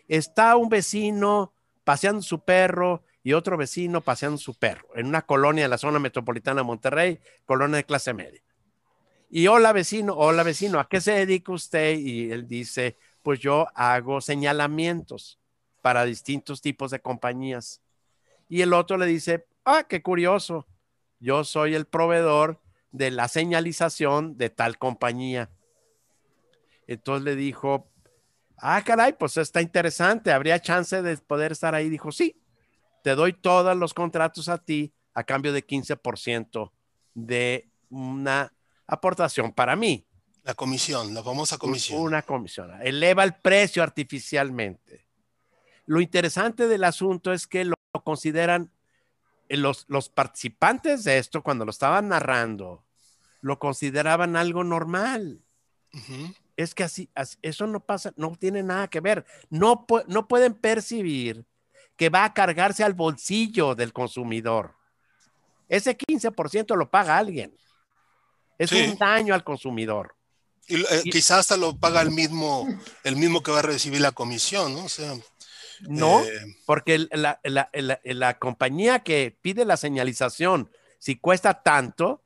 [0.08, 1.54] Está un vecino
[1.84, 6.00] paseando su perro y otro vecino paseando su perro en una colonia de la zona
[6.00, 8.42] metropolitana de Monterrey, colonia de clase media.
[9.30, 11.98] Y hola vecino, hola vecino, ¿a qué se dedica usted?
[11.98, 15.40] Y él dice, pues yo hago señalamientos
[15.82, 17.82] para distintos tipos de compañías.
[18.48, 20.68] Y el otro le dice, ah, qué curioso,
[21.20, 25.50] yo soy el proveedor de la señalización de tal compañía.
[26.88, 27.92] Entonces le dijo,
[28.58, 31.90] ah, caray, pues está interesante, habría chance de poder estar ahí.
[31.90, 32.42] Dijo, sí,
[33.04, 36.72] te doy todos los contratos a ti a cambio de 15%
[37.14, 38.54] de una
[38.88, 40.06] aportación para mí.
[40.44, 42.02] La comisión, la famosa comisión.
[42.02, 42.72] Una comisión.
[42.82, 45.08] Eleva el precio artificialmente.
[45.86, 48.72] Lo interesante del asunto es que lo consideran
[49.50, 52.84] eh, los, los participantes de esto, cuando lo estaban narrando,
[53.42, 55.42] lo consideraban algo normal.
[56.56, 57.10] Es que así,
[57.42, 59.26] eso no pasa, no tiene nada que ver.
[59.50, 61.46] No, no pueden percibir
[61.96, 64.76] que va a cargarse al bolsillo del consumidor.
[65.68, 67.56] Ese 15% lo paga alguien.
[68.58, 70.16] Es un daño al consumidor.
[70.68, 72.68] Eh, y, quizás hasta lo paga el mismo,
[73.04, 74.86] el mismo que va a recibir la comisión, ¿no?
[74.86, 75.14] O sea,
[75.82, 82.24] no, eh, porque la, compañía que pide la señalización, si cuesta tanto,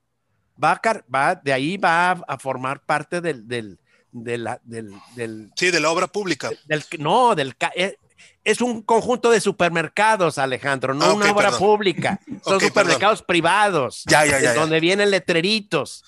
[0.62, 0.80] va,
[1.14, 3.80] va de ahí va a, formar parte del, del,
[4.12, 6.50] del, Sí, de la obra pública.
[6.66, 7.98] Del, no, del, eh,
[8.44, 12.20] es un conjunto de supermercados, Alejandro, no ah, una obra pública.
[12.44, 14.04] Son supermercados privados.
[14.08, 14.54] Ya, ya, ya.
[14.54, 16.04] Donde vienen letreritos.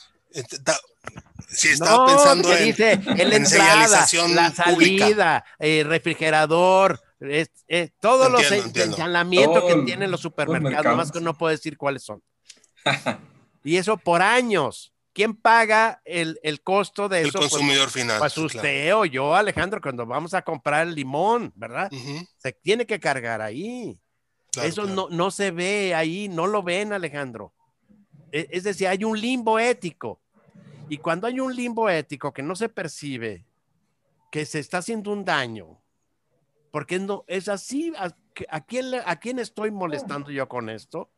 [1.50, 7.02] Sí, estaba pensando en, dice, en la entrada, la salida, eh, refrigerador,
[8.00, 12.22] todos los señalamientos que tienen los supermercados, más que no puedo decir cuáles son.
[13.64, 14.94] y eso por años.
[15.14, 17.28] ¿Quién paga el, costo de eso?
[17.28, 18.20] El pues, consumidor final.
[18.20, 21.92] Pues usted o yo, Alejandro, cuando vamos a comprar el limón, ¿verdad?
[22.38, 24.00] Se tiene que cargar ahí.
[24.64, 27.54] eso No, no se ve ahí, no lo ven, Alejandro.
[28.32, 30.22] E, es decir, hay un limbo ético.
[30.88, 33.46] Y cuando hay un limbo ético que no se percibe,
[34.32, 35.80] que se está haciendo un daño,
[36.72, 38.12] porque no es así, ¿a,
[38.62, 41.10] quién, a quién estoy molestando yo con esto?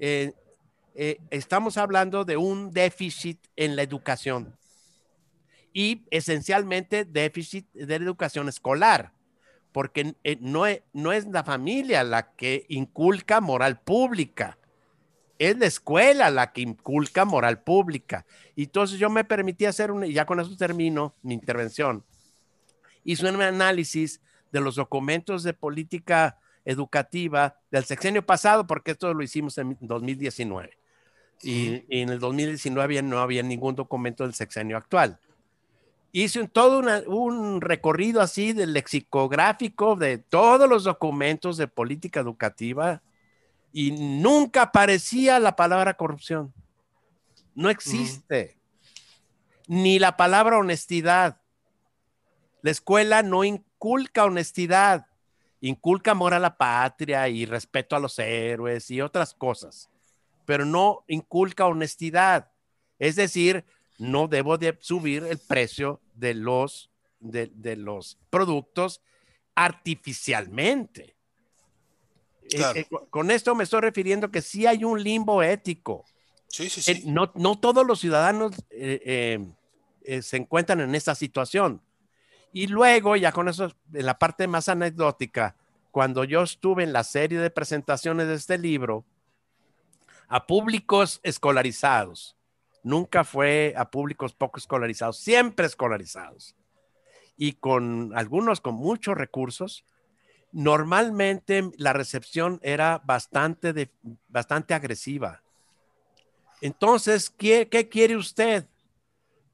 [0.00, 0.32] Eh,
[0.94, 4.56] eh, estamos hablando de un déficit en la educación
[5.72, 9.12] y esencialmente déficit de la educación escolar,
[9.72, 14.56] porque eh, no, es, no es la familia la que inculca moral pública,
[15.36, 18.24] es la escuela la que inculca moral pública.
[18.54, 22.04] Y entonces yo me permití hacer un, y ya con eso termino mi intervención,
[23.02, 24.20] hice un análisis
[24.52, 30.83] de los documentos de política educativa del sexenio pasado, porque esto lo hicimos en 2019.
[31.44, 35.18] Y, y en el 2019 no había ningún documento del sexenio actual.
[36.16, 43.02] Hice un, todo un recorrido así del lexicográfico de todos los documentos de política educativa
[43.72, 46.54] y nunca aparecía la palabra corrupción.
[47.56, 48.56] No existe.
[49.66, 51.40] Ni la palabra honestidad.
[52.62, 55.06] La escuela no inculca honestidad,
[55.60, 59.90] inculca amor a la patria y respeto a los héroes y otras cosas,
[60.44, 62.50] pero no inculca honestidad.
[62.98, 63.64] Es decir,
[63.98, 69.00] no debo de subir el precio de los, de, de los productos
[69.54, 71.16] artificialmente.
[72.50, 76.04] Eh, eh, con esto me estoy refiriendo que sí hay un limbo ético.
[76.48, 77.02] Sí, sí, sí.
[77.06, 79.44] no, no, todos los ciudadanos eh,
[80.20, 81.82] se encuentran en esta situación.
[82.52, 85.56] Y luego, ya con eso, en la parte más anecdótica,
[85.90, 89.04] cuando yo estuve en la serie de presentaciones de este libro,
[90.28, 92.36] a públicos escolarizados,
[92.82, 96.54] nunca fue a públicos poco escolarizados, siempre escolarizados.
[97.36, 99.84] Y con algunos con muchos recursos,
[100.52, 103.90] normalmente la recepción era bastante, de,
[104.28, 105.42] bastante agresiva.
[106.60, 108.66] Entonces, ¿qué, ¿qué, quiere usted?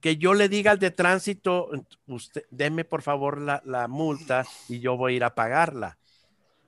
[0.00, 1.70] Que yo le diga al de tránsito,
[2.06, 5.98] usted, deme por favor la, la multa y yo voy a ir a pagarla.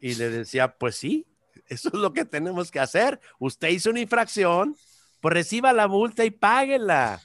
[0.00, 1.26] Y le decía, pues sí,
[1.68, 3.20] eso es lo que tenemos que hacer.
[3.38, 4.76] Usted hizo una infracción,
[5.20, 7.22] pues reciba la multa y páguela.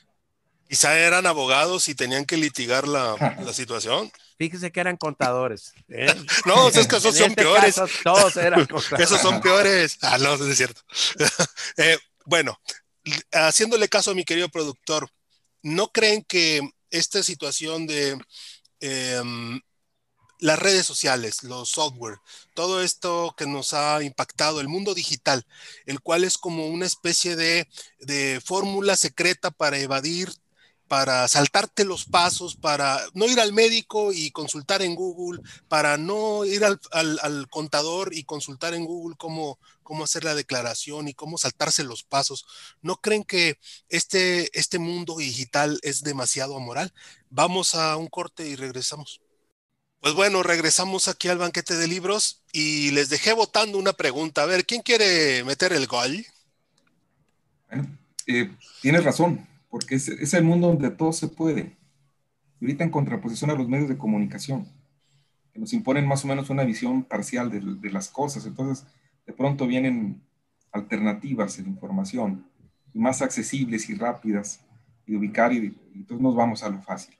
[0.67, 4.11] Quizá eran abogados y tenían que litigar la, la situación.
[4.37, 5.73] Fíjese que eran contadores.
[5.89, 6.13] ¿eh?
[6.45, 7.75] no, esos casos son este peores.
[7.75, 9.07] Caso, todos eran contadores.
[9.11, 9.97] Esos son peores.
[10.01, 10.81] Ah, no, es cierto.
[11.77, 12.59] eh, bueno,
[13.31, 15.09] haciéndole caso a mi querido productor,
[15.63, 18.19] ¿no creen que esta situación de
[18.79, 19.21] eh,
[20.39, 22.19] las redes sociales, los software,
[22.53, 25.45] todo esto que nos ha impactado, el mundo digital,
[25.85, 27.67] el cual es como una especie de,
[27.99, 30.31] de fórmula secreta para evadir
[30.87, 36.45] para saltarte los pasos, para no ir al médico y consultar en Google, para no
[36.45, 41.37] ir al, al, contador y consultar en Google cómo, cómo, hacer la declaración y cómo
[41.37, 42.45] saltarse los pasos.
[42.81, 46.93] ¿No creen que este, este mundo digital es demasiado amoral?
[47.29, 49.21] Vamos a un corte y regresamos.
[50.01, 54.43] Pues bueno, regresamos aquí al banquete de libros y les dejé votando una pregunta.
[54.43, 56.25] A ver, ¿quién quiere meter el gol?
[57.67, 57.87] Bueno,
[58.27, 61.75] eh, tienes razón porque es, es, el mundo donde todo se puede.
[62.61, 64.67] ahorita en contraposición a los medios de comunicación,
[65.53, 68.45] que nos imponen más o menos una visión parcial de, de las cosas.
[68.45, 68.85] Entonces,
[69.25, 70.21] de pronto vienen
[70.71, 72.45] alternativas de información,
[72.93, 74.61] más accesibles y rápidas,
[75.05, 77.15] y ubicar, y, entonces nos vamos a lo fácil.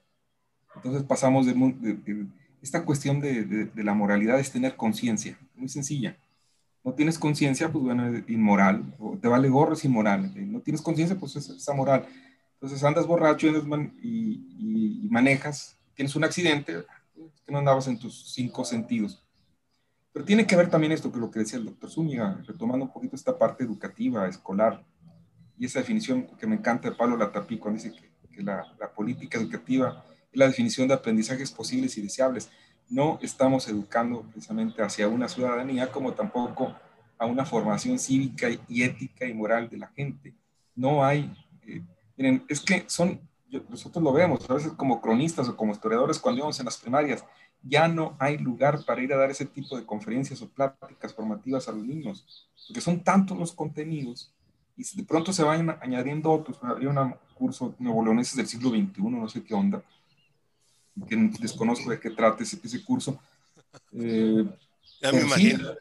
[0.75, 2.27] Entonces pasamos de, de
[2.67, 6.17] esta cuestión de, la moralidad es tener conciencia, muy sencilla
[6.88, 10.32] no tienes conciencia, pues bueno, es inmoral, te vale gorro, es inmoral.
[10.49, 12.06] No tienes conciencia, pues es, es amoral.
[12.53, 16.86] Entonces andas borracho y, y, manejas, tienes un accidente,
[17.45, 19.21] que no andabas en tus cinco sentidos.
[20.13, 22.93] Pero tiene que ver también esto que lo que decía el doctor Zúñiga, retomando un
[22.93, 24.82] poquito esta parte educativa, escolar,
[25.58, 28.93] y esa definición que me encanta de Pablo Latapí cuando dice que, que la, la,
[28.93, 30.06] política educativa
[30.38, 32.50] la definición de aprendizajes posibles y deseables.
[32.89, 36.76] No estamos educando precisamente hacia una ciudadanía como tampoco
[37.17, 40.34] a una formación cívica y ética y moral de la gente.
[40.76, 41.34] No hay
[41.65, 41.82] eh,
[42.17, 43.21] Miren, es que son,
[43.69, 47.23] nosotros lo vemos, a veces como cronistas o como historiadores cuando íbamos en las primarias,
[47.62, 51.67] ya no hay lugar para ir a dar ese tipo de conferencias o pláticas formativas
[51.67, 54.34] a los niños, porque son tantos los contenidos
[54.76, 56.60] y de pronto se van añadiendo otros.
[56.62, 59.84] Había un curso neoleoneses del siglo XXI, no sé qué onda,
[61.07, 63.19] que desconozco de qué trata ese, ese curso.
[63.91, 64.45] Eh,
[65.02, 65.60] ya me imagino.
[65.60, 65.75] Sí,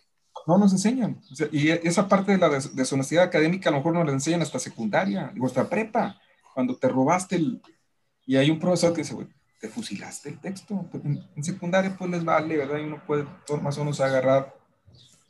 [0.46, 1.20] no nos enseñan.
[1.30, 4.42] O sea, y esa parte de la deshonestidad académica a lo mejor nos la enseñan
[4.42, 6.20] hasta secundaria, hasta prepa
[6.54, 7.60] cuando te robaste el...
[8.24, 9.28] Y hay un profesor que dice, güey,
[9.60, 10.88] te fusilaste el texto.
[11.04, 12.78] En, secundaria pues les vale, ¿verdad?
[12.78, 13.24] Y uno puede
[13.62, 14.54] más o menos agarrar,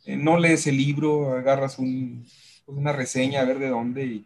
[0.05, 2.25] eh, no lees el libro, agarras un,
[2.65, 4.25] pues una reseña a ver de dónde y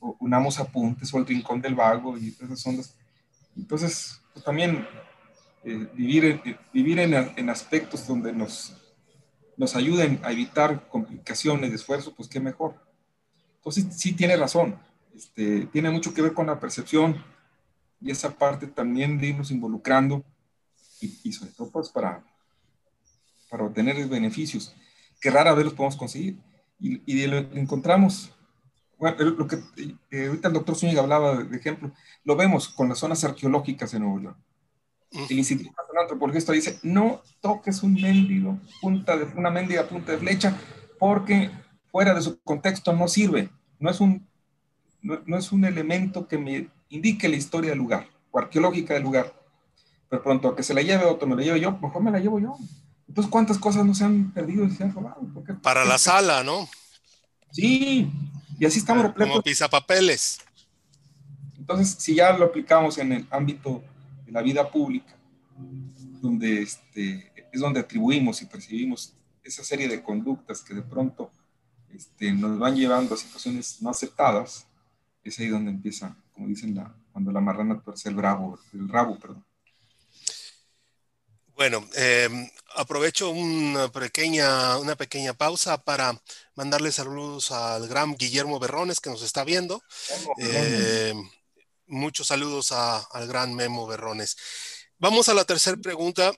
[0.00, 2.96] o, unamos apuntes o el rincón del vago y esas son las...
[3.56, 4.86] Entonces, también
[5.64, 8.76] eh, vivir, en, vivir en, en, aspectos donde nos,
[9.56, 12.76] nos ayuden a evitar complicaciones de esfuerzo, pues qué mejor.
[13.56, 14.78] Entonces, sí tiene razón
[15.18, 17.24] este, tiene mucho que ver con la percepción
[18.00, 20.24] y esa parte también de irnos involucrando
[21.00, 22.24] y, y sobre todo pues para,
[23.50, 24.76] para obtener beneficios
[25.20, 26.38] que rara vez los podemos conseguir.
[26.78, 28.30] y, lo encontramos.
[28.98, 29.60] Bueno, lo que
[30.10, 31.92] eh, ahorita el doctor Zúñiga hablaba de, ejemplo,
[32.24, 34.36] lo vemos con las zonas arqueológicas en Nuevo York.
[35.10, 40.12] El Instituto Nacional de Antropología dice, no toques un mendigo punta de, una mendiga punta
[40.12, 40.58] de flecha
[40.98, 41.50] porque
[41.90, 43.48] fuera de su contexto no sirve.
[43.78, 44.28] No es un,
[45.02, 49.32] no es un elemento que me indique la historia del lugar o arqueológica del lugar.
[50.08, 52.40] Pero pronto que se la lleve otro, me la lleve yo, mejor me la llevo
[52.40, 52.56] yo.
[53.06, 55.20] Entonces, ¿cuántas cosas no se han perdido y se han robado?
[55.62, 56.68] Para la sala, ¿no?
[57.50, 58.10] Sí,
[58.58, 59.42] y así estamos repletos.
[59.42, 60.38] Como papeles.
[61.56, 63.82] Entonces, si ya lo aplicamos en el ámbito
[64.24, 65.16] de la vida pública,
[66.20, 71.30] donde este, es donde atribuimos y percibimos esa serie de conductas que de pronto
[71.90, 74.66] este, nos van llevando a situaciones no aceptadas,
[75.24, 79.18] es ahí donde empieza, como dicen, la, cuando la marrana tuerce el, bravo, el rabo.
[79.18, 79.44] Perdón.
[81.58, 86.16] Bueno, em, aprovecho una pequeña, una pequeña pausa para
[86.54, 89.82] mandarle saludos al gran Guillermo Berrones que nos está viendo.
[90.38, 91.28] Em,
[91.88, 94.36] muchos saludos al gran Memo Berrones.
[94.98, 96.32] Vamos a la tercera pregunta.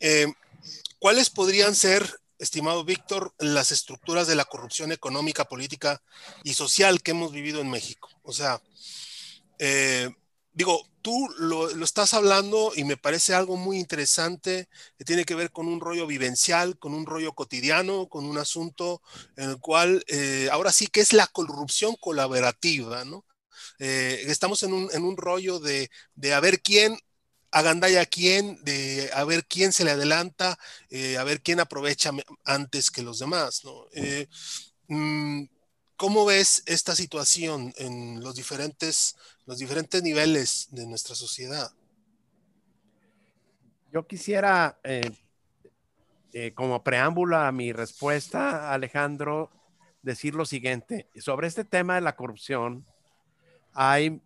[0.00, 0.34] Em,
[0.98, 6.02] ¿Cuáles podrían ser, estimado Víctor, las estructuras de la corrupción económica, política
[6.44, 8.10] y social que hemos vivido en México?
[8.22, 8.60] O sea,
[9.58, 10.10] eh,
[10.52, 15.50] digo, tú lo, estás hablando y me parece algo muy interesante que tiene que ver
[15.50, 19.02] con un rollo vivencial, con un rollo cotidiano, con un asunto
[19.36, 23.24] en el cual eh, ahora sí que es la corrupción colaborativa, ¿no?
[23.78, 26.98] Eh, estamos en un, rollo de, de a ver quién
[27.50, 30.58] agandalla a quién, de a ver quién se le adelanta,
[30.90, 32.10] eh, a ver quién aprovecha
[32.44, 33.86] antes que los demás, ¿no?
[34.88, 35.44] Mm,
[36.02, 41.70] ¿Cómo ves esta situación en los diferentes, los diferentes niveles de nuestra sociedad?
[43.92, 45.12] Yo quisiera, eh,
[46.32, 49.52] eh, como preámbulo a mi respuesta, Alejandro,
[50.02, 51.08] decir lo siguiente.
[51.14, 52.84] Sobre este tema de la corrupción,
[53.72, 54.20] hay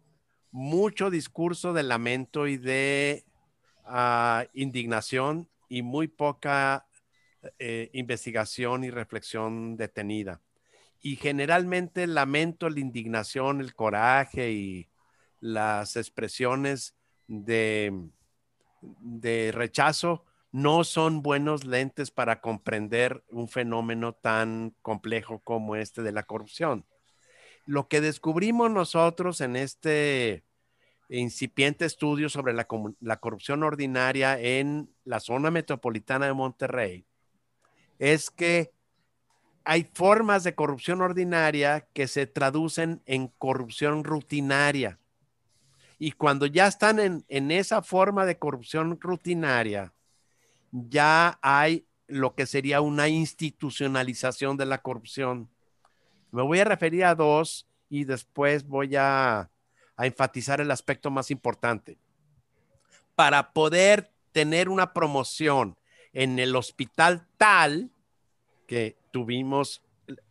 [0.53, 3.27] mucho discurso de lamento y de
[3.85, 6.87] ah, indignación y muy poca
[7.59, 10.41] eh, investigación y reflexión detenida
[11.07, 14.89] y generalmente lamento la indignación, el coraje y
[15.39, 16.97] las expresiones
[17.29, 18.11] de,
[19.55, 26.25] rechazo no son buenos lentes para comprender un fenómeno tan complejo como este de la
[26.25, 26.85] corrupción.
[27.67, 30.45] Lo que descubrimos nosotros en este
[31.09, 37.07] incipiente estudio sobre la corrupción ordinaria en la zona metropolitana de Monterrey
[38.01, 38.73] es que
[39.67, 45.01] hay formas de corrupción ordinaria que se traducen en corrupción rutinaria.
[45.99, 49.93] Y cuando ya están en, esa forma de corrupción rutinaria,
[50.71, 55.51] ya hay lo que sería una institucionalización de la corrupción.
[56.31, 59.51] Me voy a referir a dos y después voy a,
[59.97, 61.99] a enfatizar el aspecto más importante.
[63.17, 65.77] Para poder tener una promoción
[66.12, 67.91] en el hospital tal
[68.67, 69.83] que tuvimos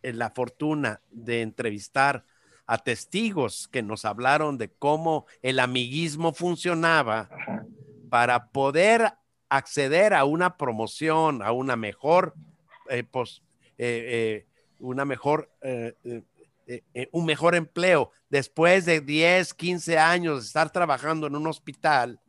[0.01, 2.25] la fortuna de entrevistar
[2.67, 7.29] a testigos que nos hablaron de cómo el amiguismo funcionaba
[8.09, 9.13] para poder
[9.49, 12.33] acceder a una promoción, a una mejor,
[12.89, 13.41] eh, eh,
[13.77, 14.45] eh,
[14.79, 15.49] una mejor,
[17.11, 22.19] un mejor empleo después de 10, 15 años de estar trabajando en un hospital,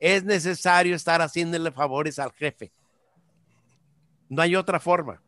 [0.00, 2.72] es necesario estar haciéndole favores al jefe.
[4.28, 5.22] No hay otra forma.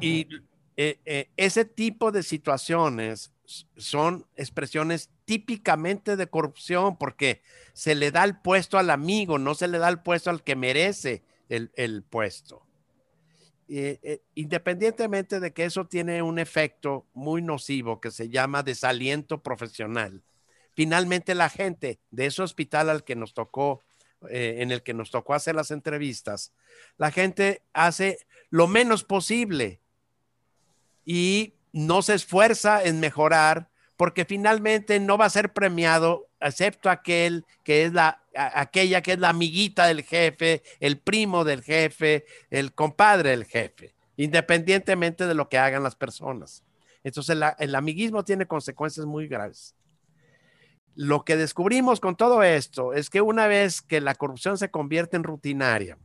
[0.00, 0.28] Y
[0.76, 3.32] eh, eh, ese tipo de situaciones
[3.76, 7.42] son expresiones típicamente de corrupción porque
[7.72, 10.54] se le da el puesto al amigo, no se le da el puesto al que
[10.54, 12.62] merece el, puesto.
[13.68, 20.22] Eh, independientemente de que eso tiene un efecto muy nocivo que se llama desaliento profesional,
[20.74, 23.82] finalmente la gente de ese hospital al que nos tocó,
[24.28, 26.52] en el que nos tocó hacer las entrevistas,
[26.98, 28.18] la gente hace
[28.50, 29.80] lo menos posible
[31.08, 37.46] y no se esfuerza en mejorar porque finalmente no va a ser premiado excepto aquel
[37.64, 42.74] que es la aquella que es la amiguita del jefe, el primo del jefe, el
[42.74, 46.62] compadre del jefe, independientemente de lo que hagan las personas.
[47.02, 49.74] Entonces el amiguismo tiene consecuencias muy graves.
[50.94, 55.16] Lo que descubrimos con todo esto es que una vez que la corrupción se convierte
[55.16, 55.96] en rutinaria,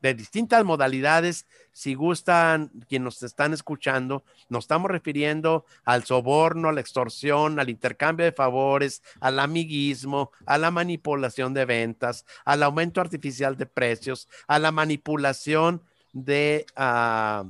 [0.00, 1.46] de distintas modalidades.
[1.72, 7.70] Si gustan, quienes nos están escuchando, nos estamos refiriendo al soborno, a la extorsión, al
[7.70, 14.28] intercambio de favores, al amiguismo, a la manipulación de ventas, al aumento artificial de precios,
[14.46, 15.82] a la manipulación
[16.12, 17.44] de, ah,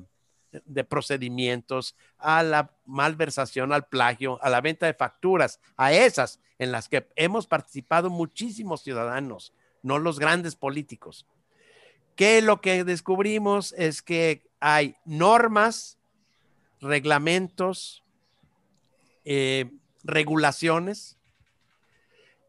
[0.51, 6.73] de procedimientos, a la malversación, al plagio, a la venta de facturas, a esas en
[6.73, 11.25] las que hemos participado muchísimos ciudadanos, no los grandes políticos.
[12.19, 15.99] Que lo que descubrimos es que hay normas,
[16.81, 18.03] reglamentos,
[19.25, 19.71] eh,
[20.03, 21.17] regulaciones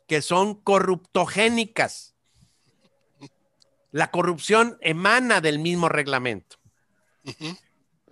[0.08, 2.16] que son corruptogénicas.
[3.92, 6.58] La corrupción emana del mismo reglamento.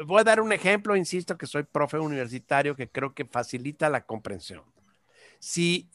[0.05, 4.05] Voy a dar un ejemplo, insisto que soy profe universitario que creo que facilita la
[4.05, 4.63] comprensión.
[5.39, 5.89] Si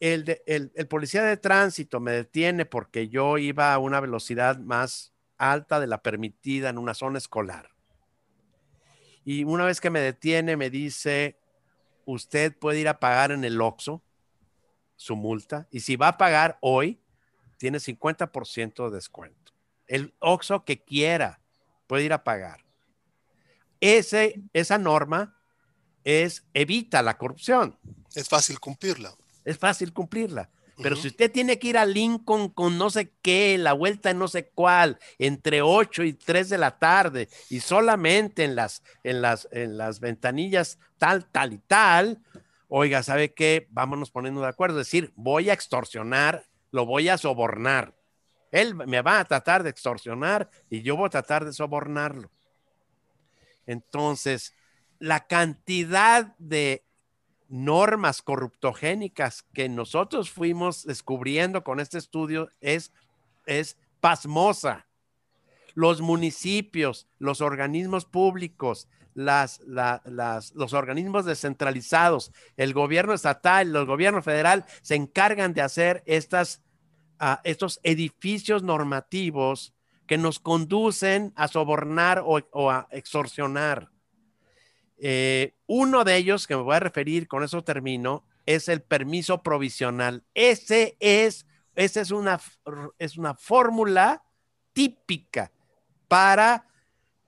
[0.00, 5.78] el, el, policía de tránsito me detiene porque yo iba a una velocidad más alta
[5.78, 7.70] de la permitida en una zona escolar.
[9.24, 11.38] Y una vez que me detiene, me dice,
[12.06, 14.02] usted puede ir a pagar en el OXO
[14.96, 17.00] su multa y si va a pagar hoy,
[17.58, 19.52] tiene 50% de descuento.
[19.86, 21.40] El OXO que quiera
[21.86, 22.64] puede ir a pagar.
[23.80, 25.38] Ese, esa norma
[26.04, 27.78] es evita la corrupción.
[28.14, 29.14] Es fácil cumplirla.
[29.44, 30.50] Es fácil cumplirla.
[30.82, 34.18] Pero si usted tiene que ir a Lincoln con no sé qué, la vuelta en
[34.18, 39.20] no sé cuál, entre 8 y 3 de la tarde, y solamente en las, en
[39.20, 42.22] las, en las ventanillas tal, tal y tal,
[42.68, 43.66] oiga, ¿sabe qué?
[43.70, 44.80] Vámonos poniendo de acuerdo.
[44.80, 47.94] Es decir, voy a extorsionar, lo voy a sobornar.
[48.50, 52.30] Él me va a tratar de extorsionar y yo voy a tratar de sobornarlo.
[53.66, 54.54] Entonces,
[54.98, 56.84] la cantidad de
[57.50, 62.92] normas corruptogénicas que nosotros fuimos descubriendo con este estudio es,
[63.44, 64.86] es pasmosa.
[65.74, 74.64] Los municipios, los organismos públicos, las, los organismos descentralizados, el gobierno estatal, el gobierno federal
[74.82, 76.62] se encargan de hacer estas,
[77.18, 79.74] ah, estos edificios normativos
[80.06, 83.90] que nos conducen a sobornar o a extorsionar.
[85.02, 89.42] Eh, uno de ellos que me voy a referir, con eso termino, es el permiso
[89.42, 90.24] provisional.
[90.34, 92.38] Ese es, esa es una,
[92.98, 94.22] es una fórmula
[94.72, 95.50] típica
[96.06, 96.66] para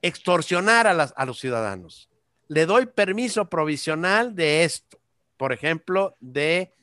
[0.03, 2.11] extorsionar a, a, los ciudadanos.
[2.49, 5.01] Le doy permiso provisional de esto,
[5.39, 6.75] por ejemplo, de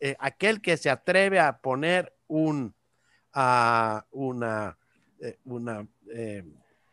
[0.00, 2.74] eh, aquel que se atreve a poner un
[3.34, 4.78] uh, una,
[5.20, 5.86] eh, una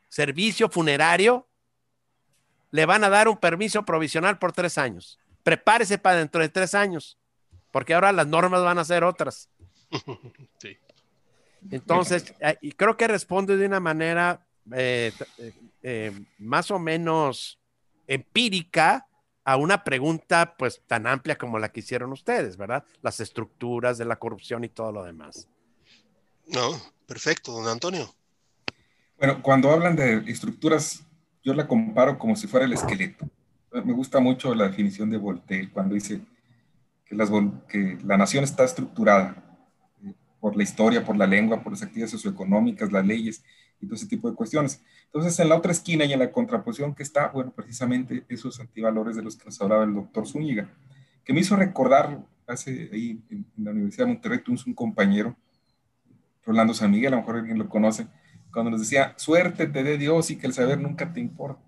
[0.09, 1.47] servicio funerario
[2.71, 5.19] le van a dar un permiso provisional por tres años.
[5.43, 7.17] Prepárese para dentro de tres años,
[7.71, 9.49] porque ahora las normas van a ser otras.
[10.59, 10.77] Sí.
[11.69, 15.11] Entonces, eh, y creo que responde de una manera eh,
[15.83, 17.59] eh, más o menos
[18.07, 19.07] empírica
[19.43, 22.83] a una pregunta pues tan amplia como la que hicieron ustedes, ¿verdad?
[23.01, 25.47] Las estructuras de la corrupción y todo lo demás.
[26.47, 28.13] No, perfecto, don Antonio.
[29.17, 31.03] Bueno, cuando hablan de estructuras
[31.43, 33.27] yo la comparo como si fuera el esqueleto.
[33.71, 36.21] Me gusta mucho la definición de Voltaire cuando dice
[37.67, 39.35] que, la nación está estructurada
[40.03, 43.43] eh, por la historia, por la lengua, por las actividades socioeconómicas, las leyes
[43.79, 44.81] y todo ese tipo de cuestiones.
[45.05, 49.15] Entonces, en la otra esquina y en la contraposición que está, bueno, precisamente esos antivalores
[49.15, 50.69] de los que nos hablaba el doctor Zúñiga,
[51.23, 55.35] que me hizo recordar, hace ahí en, la Universidad de Monterrey, tuvimos un compañero,
[56.45, 58.07] Rolando San Miguel, a lo mejor alguien lo conoce,
[58.51, 61.61] cuando nos decía, suerte te dé Dios y que el saber nunca te importa.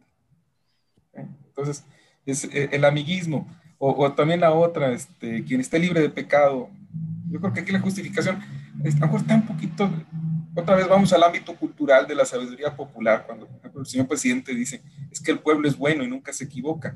[1.13, 1.27] ¿Eh?
[1.47, 1.86] Entonces,
[2.25, 6.69] es eh, el amiguismo, o, también la otra, este, quien esté libre de pecado.
[7.29, 9.89] Yo creo que aquí la justificación, a un poquito,
[10.55, 14.81] otra vez vamos al ámbito cultural de la sabiduría popular, cuando el señor presidente dice,
[15.11, 16.95] es que el pueblo es bueno y nunca se equivoca.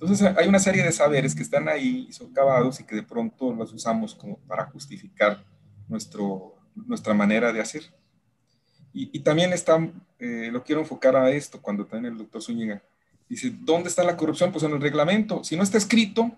[0.00, 3.72] Entonces hay una serie de saberes que están ahí socavados y que de pronto los
[3.72, 5.44] usamos como para justificar
[5.88, 6.54] nuestro,
[6.86, 7.82] nuestra manera de hacer.
[8.92, 9.78] Y, también está,
[10.18, 12.82] eh, lo quiero enfocar a esto cuando también el doctor Zúñiga
[13.28, 14.50] dice, ¿dónde está la corrupción?
[14.50, 15.44] Pues en el reglamento.
[15.44, 16.32] Si no está escrito,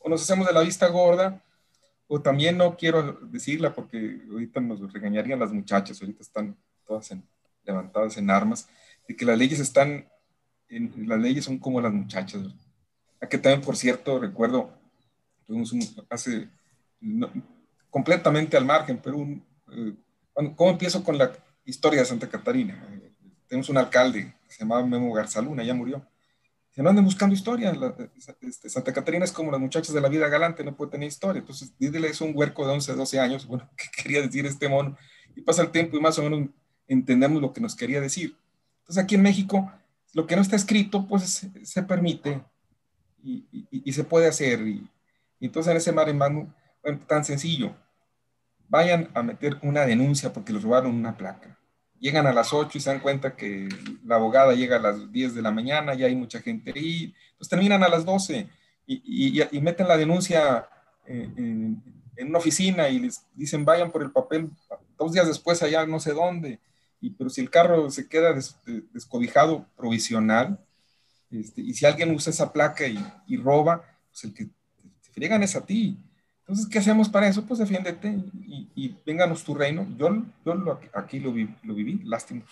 [0.00, 1.42] o nos hacemos de la vista gorda,
[2.06, 7.14] o también no quiero decirla porque ahorita nos regañarían las muchachas, ahorita están todas
[7.64, 8.68] levantadas en armas,
[9.08, 10.08] de que las leyes están,
[10.68, 12.42] en, las leyes son como las muchachas.
[13.20, 14.70] Aquí también, por cierto, recuerdo,
[15.46, 15.80] tuvimos un,
[16.10, 16.48] hace,
[17.88, 19.42] completamente al margen, pero un,
[19.72, 19.94] eh,
[20.34, 21.32] ¿cómo empiezo con la
[21.64, 22.86] historia de Santa Catarina?
[23.46, 26.06] Tenemos un alcalde se llamaba Memo Garzaluna, ya murió.
[26.70, 27.72] Se no anden buscando historia.
[28.40, 31.40] Este, Santa Catarina es como las muchachas de la vida galante, no puede tener historia.
[31.40, 33.46] Entonces, dídele es un huerco de 11, 12 años.
[33.48, 34.96] Bueno, ¿qué quería decir este mono?
[35.34, 36.48] Y pasa el tiempo y más o menos
[36.86, 38.36] entendemos lo que nos quería decir.
[38.80, 39.72] Entonces, aquí en México,
[40.12, 42.44] lo que no está escrito, pues se, permite
[43.22, 44.60] y, se puede hacer.
[44.66, 44.88] Y,
[45.40, 46.54] entonces, en ese mar en mano,
[47.08, 47.74] tan sencillo,
[48.74, 51.56] vayan a meter una denuncia porque les robaron una placa.
[52.00, 53.68] llegan a las 8 y se dan cuenta que
[54.04, 57.48] la abogada llega a las 10 de la mañana, ya hay mucha gente ahí, pues
[57.48, 58.48] terminan a las 12
[58.84, 60.68] y, y, meten la denuncia
[61.06, 61.80] en,
[62.16, 64.50] en, una oficina y les dicen vayan por el papel
[64.98, 66.58] dos días después allá no sé dónde,
[67.00, 68.34] y, pero si el carro se queda
[68.92, 70.58] descobijado provisional,
[71.30, 72.98] este, y si alguien usa esa placa y,
[73.28, 75.96] y roba, pues el que te friegan es a ti.
[76.46, 77.46] Entonces, ¿qué hacemos para eso?
[77.46, 78.08] Pues defiéndete
[78.46, 78.88] y, y
[79.44, 79.86] tu reino.
[79.96, 82.42] Yo, yo aquí lo, vi, lo viví, lástima.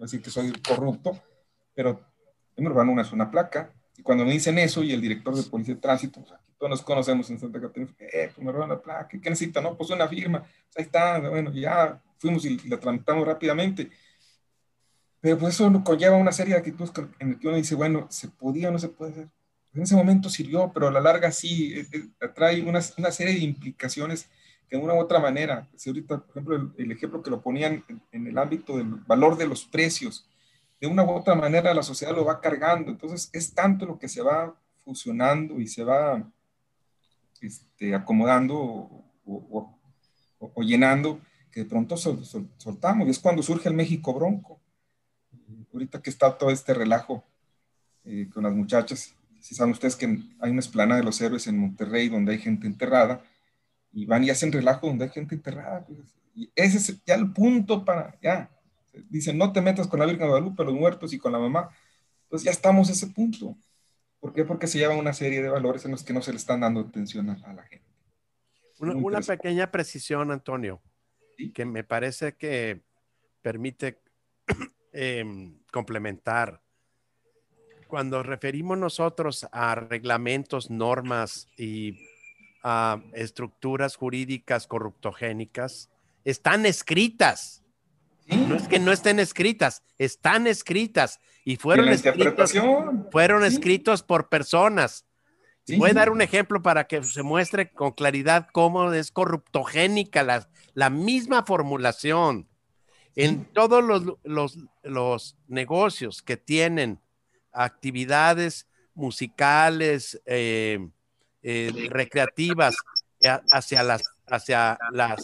[0.00, 1.20] Así que soy corrupto,
[1.74, 2.00] pero
[2.56, 3.72] en Urbano una es placa.
[3.96, 6.70] Y cuando me dicen eso y el director de policía de tránsito, pues aquí todos
[6.70, 9.60] nos conocemos en Santa Catarina, eh, pues me roban la placa, ¿qué necesita?
[9.60, 10.40] No, pues una firma.
[10.40, 13.90] Pues ahí está, bueno, ya fuimos y la tramitamos rápidamente.
[15.20, 18.28] Pero pues eso conlleva una serie de actitudes en las que uno dice, bueno, ¿se
[18.28, 19.28] podía o no se puede hacer?
[19.74, 23.34] En ese momento sirvió, pero a la larga sí eh, eh, trae una, una, serie
[23.34, 24.28] de implicaciones
[24.68, 27.84] que de una u otra manera, si ahorita, por ejemplo, el, ejemplo que lo ponían
[28.12, 30.28] en, el ámbito del valor de los precios,
[30.80, 34.08] de una u otra manera la sociedad lo va cargando, entonces es tanto lo que
[34.08, 34.54] se va
[34.84, 36.30] fusionando y se va
[37.40, 39.78] este, acomodando o,
[40.38, 41.20] o, llenando
[41.50, 44.60] que de pronto soltamos, y es cuando surge el México Bronco,
[45.72, 47.24] ahorita que está todo este relajo
[48.04, 49.14] eh, con las muchachas,
[49.44, 50.06] si saben ustedes que
[50.38, 53.22] hay una esplana de los héroes en Monterrey donde hay gente enterrada
[53.92, 55.84] y van y hacen relajo donde hay gente enterrada.
[55.84, 55.98] Pues,
[56.34, 58.50] y ese es ya el punto para, ya,
[59.10, 61.68] dicen, no te metas con la Virgen de Guadalupe, los muertos y con la mamá.
[62.30, 63.54] Pues ya estamos a ese punto.
[64.18, 64.46] ¿Por qué?
[64.46, 66.80] Porque se lleva una serie de valores en los que no se le están dando
[66.80, 67.86] atención a, la gente.
[68.78, 70.80] Una, pequeña precisión, Antonio,
[71.52, 72.80] que me parece que
[73.42, 74.00] permite
[74.94, 76.63] em, complementar
[77.94, 81.96] cuando referimos nosotros a reglamentos, normas y
[82.64, 85.90] a estructuras jurídicas corruptogénicas,
[86.24, 87.62] están escritas.
[88.26, 92.52] No es que no estén escritas, están escritas y fueron, escritos,
[93.12, 95.06] fueron escritos por personas.
[95.78, 100.48] Voy a dar un ejemplo para que se muestre con claridad cómo es corruptogénica la,
[100.72, 102.48] la misma formulación.
[103.14, 106.98] En todos los, los, los negocios que tienen
[107.54, 110.88] actividades musicales, eh,
[111.42, 112.76] eh, recreativas
[113.20, 115.16] eh, hacia las hacia la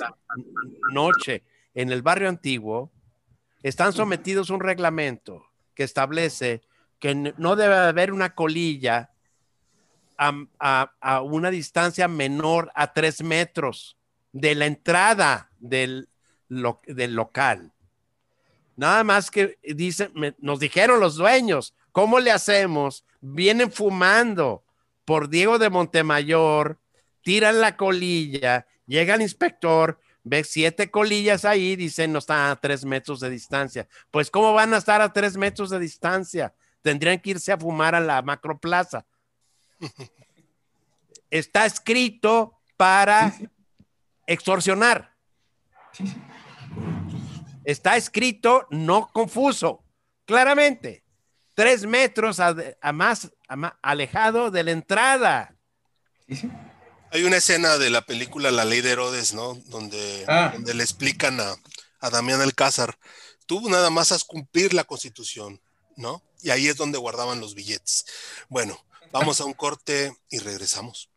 [0.93, 1.43] noche
[1.75, 2.91] en el barrio antiguo,
[3.63, 6.63] están sometidos a un reglamento que establece
[6.99, 9.11] que no debe haber una colilla
[10.19, 13.97] a, una distancia menor a tres metros
[14.33, 16.11] de la entrada del,
[16.87, 17.73] del local.
[18.77, 23.05] Nada más que dicen, nos dijeron los dueños, ¿Cómo le hacemos?
[23.21, 24.65] Vienen fumando
[25.05, 26.79] por Diego de Montemayor,
[27.23, 32.85] tiran la colilla, llega el inspector, ve siete colillas ahí, dicen no están a tres
[32.85, 33.89] metros de distancia.
[34.11, 36.55] Pues, ¿cómo van a estar a tres metros de distancia?
[36.83, 39.05] Tendrían que irse a fumar a la macroplaza.
[41.31, 43.35] Está escrito para
[44.27, 45.15] extorsionar.
[47.65, 49.85] Está escrito no confuso,
[50.25, 51.05] claramente
[51.61, 52.55] tres metros a,
[52.95, 53.31] más,
[53.83, 55.55] alejado de la entrada.
[57.13, 59.57] Hay una escena de la película La Ley de Herodes, ¿no?
[59.67, 60.53] Donde, ah.
[60.55, 61.55] donde le explican a,
[62.01, 62.99] a Damián Alcázar,
[63.45, 65.61] tú nada más has cumplir la constitución,
[65.97, 66.23] ¿no?
[66.41, 68.07] Y ahí es donde guardaban los billetes.
[68.49, 68.83] Bueno,
[69.13, 71.11] vamos a un corte y regresamos.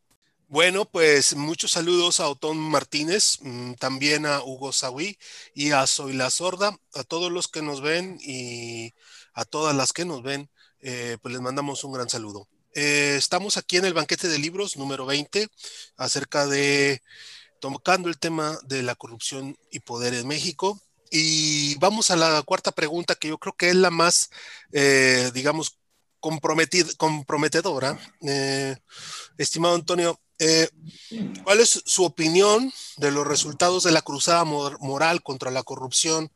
[0.49, 5.17] Bueno, pues muchos saludos a Otón Martínez, mm, también a Hugo Sawi
[5.55, 8.93] y a Soy la Sorda, a todos los que nos ven y
[9.33, 12.47] a todas las que nos ven, eh, pues les mandamos un gran saludo.
[12.75, 15.47] Eh, estamos aquí en el banquete de libros número 20
[15.97, 17.01] acerca de
[17.59, 20.81] tocando el tema de la corrupción y poder en México.
[21.09, 24.29] Y vamos a la cuarta pregunta que yo creo que es la más,
[24.71, 25.77] eh, digamos,
[26.19, 27.99] comprometedora.
[29.37, 30.19] estimado Antonio,
[31.43, 36.31] ¿cuál es su opinión de los resultados de la cruzada moral contra la corrupción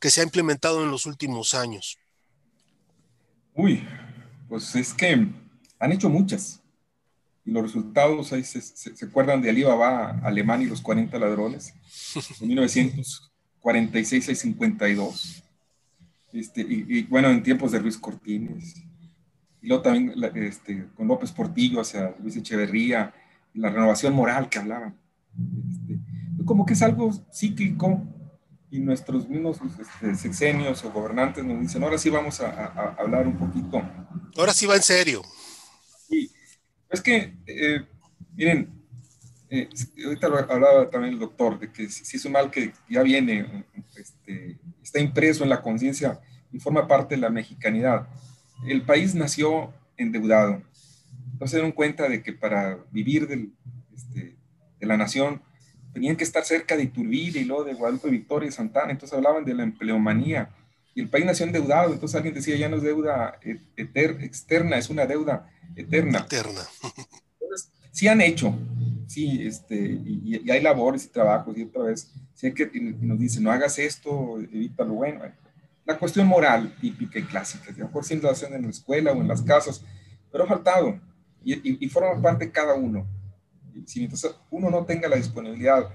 [0.00, 1.98] que se ha implementado en los últimos años?
[3.54, 3.82] Uy,
[4.48, 5.28] pues es que
[5.78, 6.60] han hecho muchas.
[7.44, 11.74] Y los resultados ahí se, acuerdan de Alibaba, Alemán y los 40 ladrones,
[12.40, 15.42] en 1946 y 52.
[16.32, 18.76] Este, y, bueno, en tiempos de Luis Cortines.
[19.60, 23.12] Y luego también este, con López Portillo hacia Luis Echeverría,
[23.54, 24.96] la renovación moral que hablaban.
[25.68, 25.98] Este,
[26.44, 28.02] como que es algo cíclico
[28.72, 33.36] y nuestros mismos este, sexenios o gobernantes nos dicen, ahora sí vamos a, hablar un
[33.36, 33.82] poquito.
[34.34, 35.22] Ahora sí va en serio.
[36.08, 36.32] Sí,
[36.88, 37.82] es que, eh,
[38.34, 38.72] miren,
[39.50, 39.68] eh,
[40.02, 43.66] ahorita lo hablaba también el doctor, de que si, es un mal que ya viene
[43.94, 46.18] este, está impreso en la conciencia
[46.50, 48.08] y forma parte de la mexicanidad.
[48.66, 50.62] El país nació endeudado.
[51.32, 53.52] Entonces se dieron cuenta de que para vivir del,
[53.94, 54.34] este,
[54.80, 55.42] de la nación
[55.92, 58.92] tenían que estar cerca de Iturbide y luego de Guadalupe Victoria y Santana.
[58.92, 60.50] Entonces hablaban de la empleomanía.
[60.94, 61.92] Y el país nació endeudado.
[61.92, 63.38] Entonces alguien decía, ya no es deuda
[63.76, 66.20] externa, es una deuda eterna.
[66.20, 66.60] Eterna.
[67.40, 68.54] Entonces, sí han hecho,
[69.06, 72.70] sí, este, y, hay labores y trabajos, y otra vez, sé que
[73.00, 75.20] nos dicen, no hagas esto, evita lo bueno.
[75.84, 79.12] La cuestión moral típica y clásica, a lo mejor sí lo hacen en la escuela
[79.12, 79.84] o en las casas,
[80.30, 80.98] pero ha faltado,
[81.44, 83.06] y, y, forma parte de cada uno.
[83.86, 85.88] Si mientras uno no tenga la disponibilidad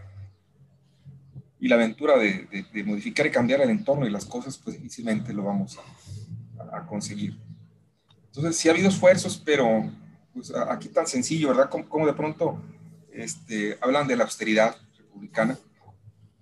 [1.60, 5.34] y la aventura de, de, modificar y cambiar el entorno y las cosas, pues difícilmente
[5.34, 7.38] lo vamos a, a conseguir.
[8.28, 9.90] Entonces, sí ha habido esfuerzos, pero
[10.38, 11.70] pues, aquí tan sencillo, ¿verdad?
[11.70, 12.62] Como, de pronto
[13.12, 15.58] este, hablan de la austeridad republicana.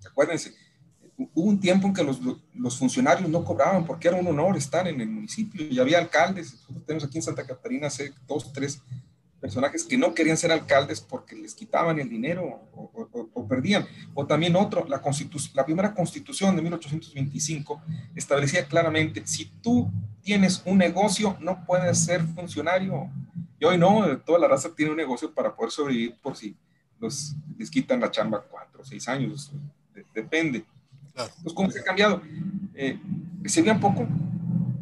[0.06, 0.54] Acuérdense,
[1.16, 2.20] hubo un tiempo en que los,
[2.52, 6.62] los, funcionarios no cobraban porque era un honor estar en el municipio y había alcaldes.
[6.86, 8.82] tenemos aquí en Santa Catarina hace dos, tres
[9.40, 13.86] personajes que no querían ser alcaldes porque les quitaban el dinero o, perdían.
[14.14, 15.00] O también otro, la,
[15.54, 17.82] la primera constitución de 1825
[18.14, 19.90] establecía claramente, si tú
[20.22, 23.10] tienes un negocio, no puedes ser funcionario
[23.58, 26.56] y hoy no, toda la raza tiene un negocio para poder sobrevivir por si
[26.98, 29.52] los, les quitan la chamba cuatro o seis años,
[30.14, 30.64] depende.
[31.08, 32.20] Entonces, ¿cómo se ha cambiado?
[32.74, 32.98] Eh,
[33.42, 34.06] ¿Recibían poco?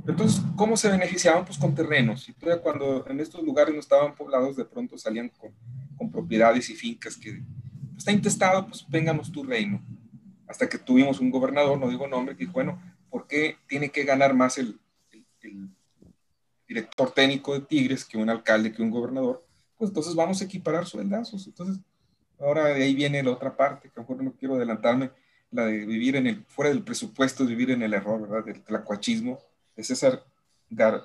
[0.07, 1.45] Entonces, ¿cómo se beneficiaban?
[1.45, 2.29] Pues con terrenos.
[2.29, 5.53] Y todavía cuando en estos lugares no estaban poblados, de pronto salían con,
[5.97, 9.83] con propiedades y fincas que pues, está intestado, pues vénganos tu reino.
[10.47, 14.05] Hasta que tuvimos un gobernador, no digo nombre, que dijo, bueno, ¿por qué tiene que
[14.05, 14.79] ganar más el,
[15.43, 15.71] el
[16.67, 19.47] director técnico de Tigres que un alcalde, que un gobernador,
[19.77, 21.47] pues entonces vamos a equiparar sueldazos.
[21.47, 21.81] Entonces,
[22.39, 25.11] ahora de ahí viene la otra parte, que a lo mejor no quiero adelantarme,
[25.51, 28.45] la de vivir en el, fuera del presupuesto, vivir en el error, ¿verdad?
[28.45, 29.39] Del tlacuachismo,
[29.77, 30.25] de César
[30.71, 31.03] Gar,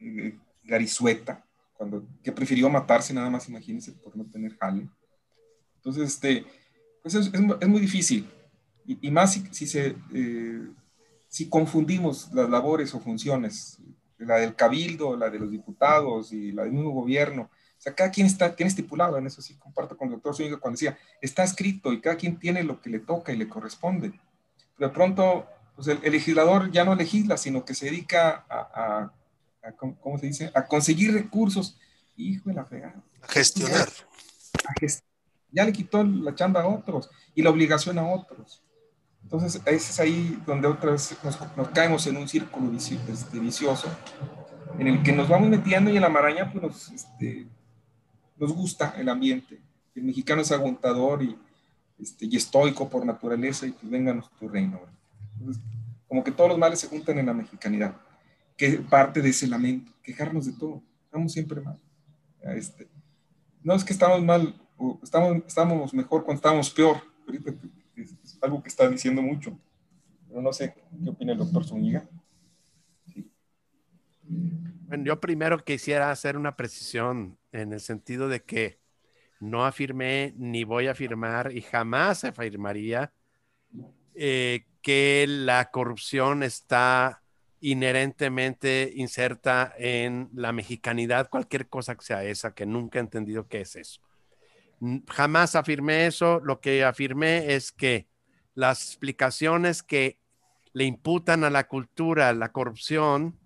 [0.00, 1.44] eh, Garizueta,
[1.74, 4.88] cuando, que prefirió matarse nada más, imagínense, por no tener jale.
[5.76, 6.44] Entonces, este,
[7.02, 8.28] pues es, es, muy difícil.
[8.86, 10.68] Y, y más si, si se, eh,
[11.28, 13.80] si confundimos las labores o funciones
[14.20, 17.42] la del cabildo, la de los diputados y la del mismo gobierno.
[17.42, 20.58] O sea, cada quien está, tiene estipulado, en eso sí comparto con el doctor Zúñiga
[20.58, 24.12] cuando decía, está escrito y cada quien tiene lo que le toca y le corresponde.
[24.76, 25.46] Pero de pronto,
[25.82, 29.10] pues el, legislador ya no legisla, sino que se dedica a,
[29.78, 30.50] ¿cómo se dice?
[30.54, 31.78] A conseguir recursos.
[32.16, 33.02] Hijo de la fregada.
[33.22, 33.88] A gestionar.
[35.50, 38.62] ya le quitó la chamba a otros y la obligación a otros.
[39.22, 41.16] Entonces, es ahí donde otra vez
[41.56, 43.88] nos, caemos en un círculo este, vicioso,
[44.78, 47.46] en el que nos vamos metiendo y en la maraña pues nos, este,
[48.36, 49.58] nos gusta el ambiente.
[49.94, 51.38] El mexicano es aguantador y,
[51.98, 54.99] este, y estoico por naturaleza y pues vénganos tu reino.
[55.40, 55.62] Entonces,
[56.06, 57.96] como que todos los males se juntan en la mexicanidad,
[58.56, 61.78] que parte de ese lamento, quejarnos de todo, estamos siempre mal.
[62.42, 62.88] Este,
[63.62, 64.54] no es que estamos mal,
[65.02, 67.52] estamos, estamos mejor cuando estamos peor, ahorita
[67.96, 69.58] es, algo que está diciendo mucho.
[70.28, 72.08] Pero no sé qué opina el doctor Zúñiga.
[74.24, 78.80] Bueno, yo primero quisiera hacer una precisión en el sentido de que
[79.40, 83.12] no afirmé ni voy a afirmar y jamás afirmaría
[84.14, 87.22] eh, que la corrupción está
[87.60, 93.60] inherentemente inserta en la mexicanidad, cualquier cosa que sea esa, que nunca he entendido qué
[93.62, 94.00] es eso.
[95.08, 96.40] Jamás afirmé eso.
[96.42, 98.08] Lo que afirmé es que
[98.54, 100.18] las explicaciones que
[100.72, 103.38] le imputan a la cultura la corrupción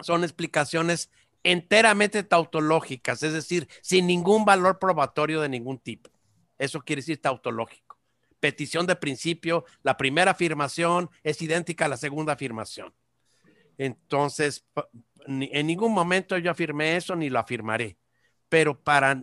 [0.00, 1.10] son explicaciones
[1.42, 6.10] enteramente tautológicas, es decir, sin ningún valor probatorio de ningún tipo.
[6.58, 7.85] Eso quiere decir tautológico.
[8.46, 12.94] Petición de principio, la primera afirmación es idéntica a la segunda afirmación.
[13.76, 14.64] Entonces,
[15.26, 17.98] en ningún momento yo afirmé eso ni lo afirmaré,
[18.48, 19.20] pero para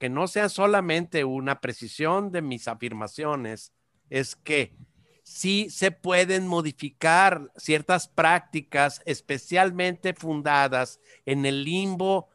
[0.00, 3.72] que no sea solamente una precisión de mis afirmaciones,
[4.10, 4.74] es que
[5.22, 12.30] sí se pueden modificar ciertas prácticas especialmente fundadas en el limbo,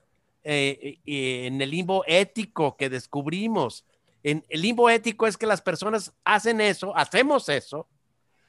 [0.46, 3.86] eh, eh, en el limbo ético que descubrimos.
[4.24, 7.88] En el limbo ético es que las personas hacen eso, hacemos eso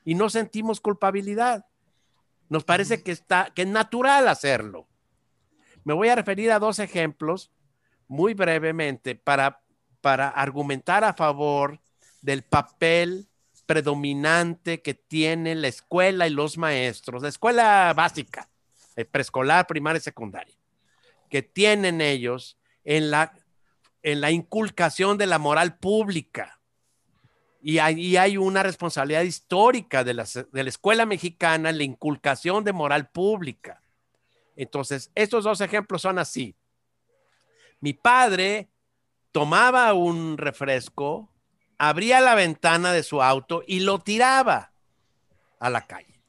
[0.04, 1.66] y no sentimos culpabilidad.
[2.48, 4.86] Nos parece que está que es natural hacerlo.
[5.84, 7.50] Me voy a referir a dos ejemplos
[8.06, 9.62] muy brevemente para,
[10.00, 11.80] para argumentar a favor
[12.20, 13.28] del papel
[13.66, 18.48] predominante que tiene la escuela y los maestros, la escuela básica,
[18.96, 20.54] eh, preescolar, primaria y secundaria,
[21.30, 23.32] que tienen ellos en la,
[24.02, 26.60] en la inculcación de la moral pública.
[27.60, 32.64] Y ahí hay una responsabilidad histórica de la, de la escuela mexicana en la inculcación
[32.64, 33.82] de moral pública.
[34.56, 36.56] Entonces, estos dos ejemplos son así.
[37.80, 38.68] Mi padre
[39.30, 41.30] tomaba un refresco,
[41.78, 44.72] abría la ventana de su auto y lo tiraba
[45.58, 46.20] a la calle.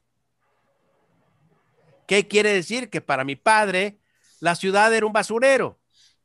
[2.06, 2.90] ¿Qué quiere decir?
[2.90, 3.98] Que para mi padre
[4.40, 5.78] la ciudad era un basurero,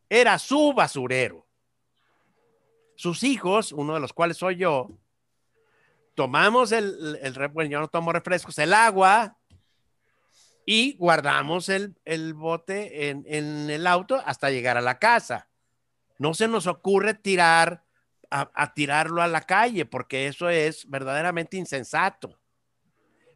[0.09, 1.45] era su basurero.
[2.95, 4.89] Sus hijos, uno de los cuales soy yo,
[6.15, 7.17] tomamos el,
[8.11, 9.37] refrescos, el agua
[10.65, 13.25] y guardamos el, bote en,
[13.69, 15.47] el auto hasta llegar a la casa.
[16.17, 17.85] No se nos ocurre tirar,
[18.29, 22.37] a tirarlo a la calle, porque eso es verdaderamente insensato.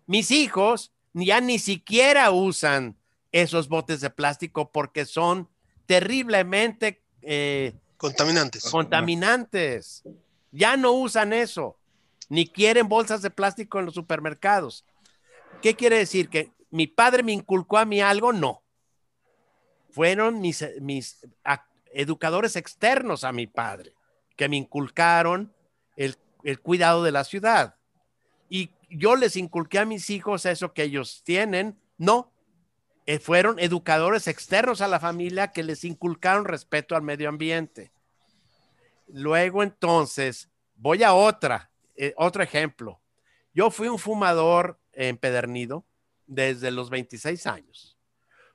[0.06, 2.98] Mis hijos ya ni siquiera usan
[3.32, 5.50] esos botes de plástico porque son
[5.86, 8.70] terriblemente eh, contaminantes.
[8.70, 10.04] Contaminantes.
[10.52, 11.78] Ya no usan eso,
[12.30, 14.86] ni quieren bolsas de plástico en los supermercados.
[15.62, 16.30] ¿Qué quiere decir?
[16.30, 18.34] ¿Que mi padre me inculcó a mí algo?
[18.34, 18.64] No.
[19.92, 21.20] Fueron mis, mis
[21.94, 23.94] educadores externos a mi padre
[24.36, 25.54] que me inculcaron
[25.96, 27.76] el, el cuidado de la ciudad.
[28.50, 31.80] Y yo les inculqué a mis hijos eso que ellos tienen.
[31.98, 32.33] No,
[33.22, 37.92] fueron educadores externos a la familia que les inculcaron respeto al medio ambiente.
[39.08, 43.02] Luego entonces, voy a otra, eh, otro ejemplo.
[43.54, 45.86] Yo fui un fumador empedernido
[46.28, 47.98] desde los 26 años.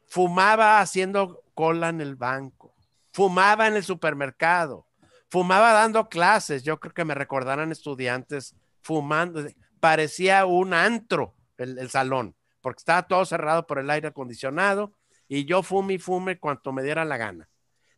[0.06, 2.74] Fumaba haciendo cola en el banco,
[3.12, 4.86] fumaba en el supermercado,
[5.28, 6.62] fumaba dando clases.
[6.62, 9.46] Yo creo que me recordarán estudiantes fumando.
[9.78, 14.94] Parecía un antro el salón porque estaba todo cerrado por el aire acondicionado
[15.28, 17.48] y yo fume y fume cuanto me diera la gana.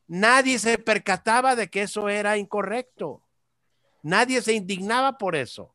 [0.06, 3.22] Nadie se percataba de que eso era incorrecto.
[4.02, 5.74] Nadie se indignaba por eso.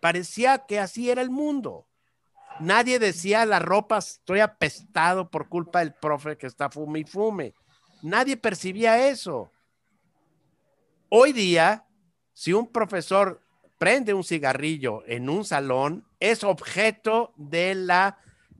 [0.00, 1.86] Parecía que así era el mundo.
[2.58, 7.54] Nadie decía la ropa, estoy apestado por culpa del profe que está fume y fume.
[8.02, 9.50] Nadie percibía eso.
[11.08, 11.86] Hoy día,
[12.34, 13.42] si un profesor
[13.80, 18.18] prende un cigarrillo en un salón es objeto de la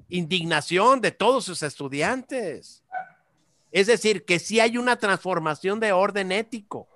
[0.08, 2.82] indignación de todos sus estudiantes.
[3.70, 6.88] Es decir, que si hay una transformación de orden ético.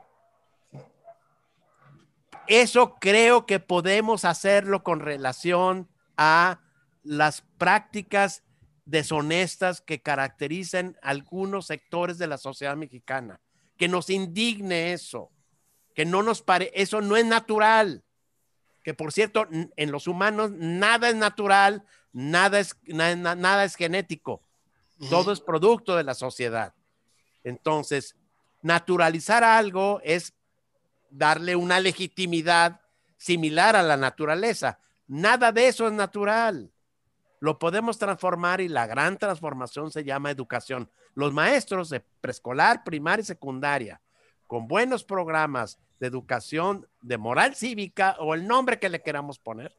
[2.46, 6.60] Eso creo que podemos hacerlo con relación a
[7.02, 8.42] las prácticas
[8.86, 13.42] deshonestas que caracterizan algunos sectores de la sociedad mexicana.
[13.76, 15.30] Que nos indigne eso,
[15.94, 18.03] que no nos pare, eso no es natural
[18.84, 24.42] que por cierto, en los humanos nada es natural, nada es, nada, es genético,
[25.08, 26.74] todo es producto de la sociedad.
[27.42, 28.14] Entonces,
[28.60, 30.34] naturalizar algo es
[31.08, 32.82] darle una legitimidad
[33.16, 34.78] similar a la naturaleza.
[35.06, 36.70] Nada de eso es natural.
[37.40, 40.90] Lo podemos transformar y la gran transformación se llama educación.
[41.14, 44.02] Los maestros de preescolar, primaria y secundaria,
[44.46, 49.74] con buenos programas de educación, de moral cívica o el nombre que le queramos poner,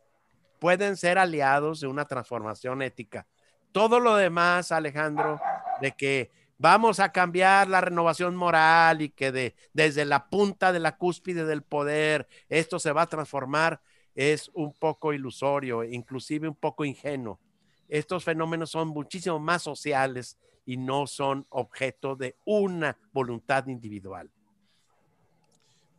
[0.58, 3.28] pueden ser aliados de una transformación ética.
[3.72, 5.40] Todo lo demás, Alejandro,
[5.82, 10.80] de que vamos a cambiar la renovación moral y que de, desde la punta de
[10.80, 13.80] la cúspide del poder esto se va a transformar,
[14.16, 17.40] es un poco ilusorio, inclusive un poco ingenuo.
[17.88, 24.32] Estos fenómenos son muchísimo más sociales y no son objeto de una voluntad individual.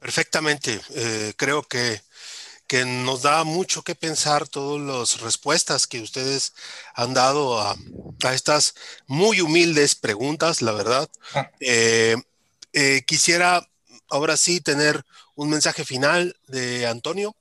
[0.00, 0.80] Perfectamente.
[0.94, 2.00] Eh, creo que,
[2.66, 6.52] que, nos da mucho que pensar todas las respuestas que ustedes
[6.94, 7.76] han dado a,
[8.24, 8.74] a estas
[9.06, 11.08] muy humildes preguntas, la verdad.
[11.34, 11.50] Ah.
[11.60, 12.16] Eh,
[12.72, 13.68] eh, quisiera
[14.08, 17.34] ahora sí tener un mensaje final de Antonio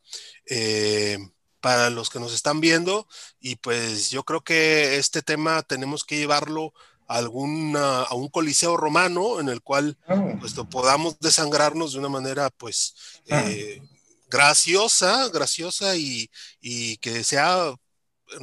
[1.59, 3.07] para los que nos están viendo
[3.39, 6.73] y pues yo creo que este tema tenemos que llevarlo
[7.07, 10.37] alguna, a un coliseo romano en el cual oh.
[10.39, 13.43] pues, podamos desangrarnos de una manera pues ah.
[13.47, 13.81] eh,
[14.29, 16.29] graciosa, graciosa y,
[16.61, 17.73] y, que sea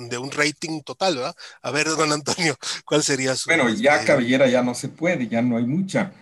[0.08, 1.34] de un rating total, ¿verdad?
[1.62, 3.48] A ver, don Antonio, ¿cuál sería su...
[3.48, 6.12] Bueno, ya cabellera ya no se puede, ya no hay mucha.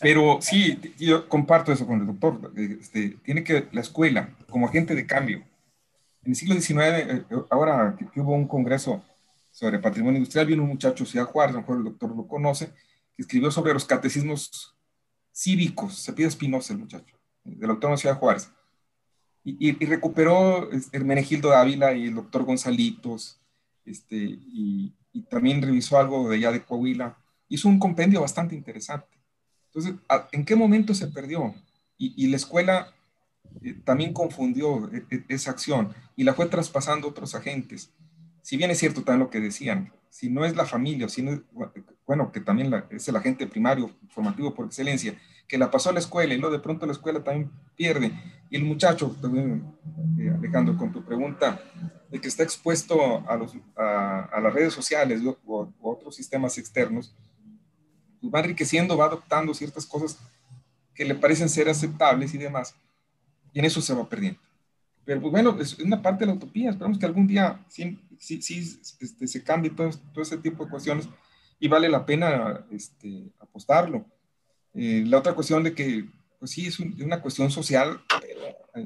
[0.00, 2.52] Pero sí, yo comparto eso con el doctor.
[2.56, 5.42] Este, tiene que la escuela, como agente de cambio.
[6.24, 9.02] En el siglo XIX, eh, ahora que hubo un congreso
[9.50, 12.72] sobre patrimonio industrial, vino un muchacho, Ciudad Juárez, a lo mejor el doctor lo conoce,
[13.14, 14.74] que escribió sobre los catecismos
[15.32, 18.50] cívicos, se pide Espinosa el muchacho, del doctor Ciudad Juárez.
[19.42, 23.40] Y, recuperó Hermenegildo Ávila y el doctor Gonzalitos,
[23.84, 24.94] este, y,
[25.28, 27.18] también revisó algo de allá de Coahuila.
[27.48, 29.08] Hizo un compendio bastante interesante.
[29.66, 29.94] Entonces,
[30.32, 31.54] ¿en qué momento se perdió?
[31.96, 32.94] Y, la escuela
[33.62, 37.90] eh, también confundió e, e, esa acción y la fue traspasando otros agentes.
[38.42, 41.24] Si bien es cierto también lo que decían, si no es la familia, si
[42.06, 45.14] bueno, que también es el agente primario formativo por excelencia,
[45.46, 48.12] que la pasó a la escuela y luego de pronto la escuela también pierde.
[48.50, 49.64] Y el muchacho, también,
[50.18, 51.60] eh, Alejandro, con tu pregunta,
[52.10, 57.14] de que está expuesto a, las redes sociales o, otros sistemas externos,
[58.20, 60.18] pues va enriqueciendo, va adoptando ciertas cosas
[60.94, 62.74] que le parecen ser aceptables y demás,
[63.52, 64.40] y en eso se va perdiendo.
[65.10, 68.40] Pero pues bueno, es una parte de la utopía, esperamos que algún día sí, sí,
[68.40, 71.08] sí este, se cambie todo, todo, ese tipo de cuestiones
[71.58, 74.04] y vale la pena este, apostarlo.
[74.72, 76.08] Eh, la otra cuestión de que,
[76.38, 78.00] pues sí, es una cuestión social,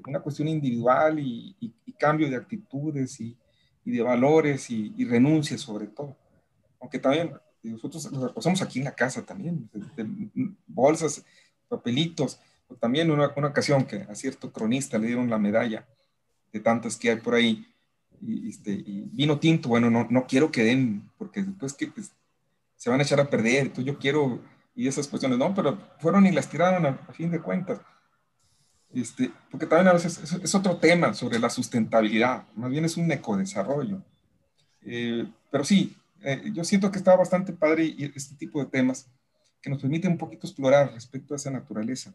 [0.09, 3.37] una cuestión individual y, cambio de actitudes y,
[3.85, 6.17] de valores y, renuncias sobre todo.
[6.81, 9.69] Aunque también nosotros nos pasamos aquí en la casa también,
[10.67, 11.23] bolsas,
[11.69, 12.41] papelitos,
[12.81, 15.87] también una, una ocasión que a cierto cronista le dieron la medalla
[16.55, 17.67] de tantas que hay por ahí,
[18.23, 22.13] y, este, y vino tinto, bueno, no, no quiero que den, porque después que pues,
[22.77, 24.41] se van a echar a perder, entonces yo quiero,
[24.75, 27.81] y esas cuestiones, no, pero fueron y las tiraron a, fin de cuentas.
[28.93, 33.11] Este, porque también a veces es, otro tema sobre la sustentabilidad, más bien es un
[33.11, 34.01] ecodesarrollo.
[34.83, 39.11] Eh, pero sí, eh, yo siento que está bastante padre este tipo de temas
[39.61, 42.15] que nos permite un poquito explorar respecto a esa naturaleza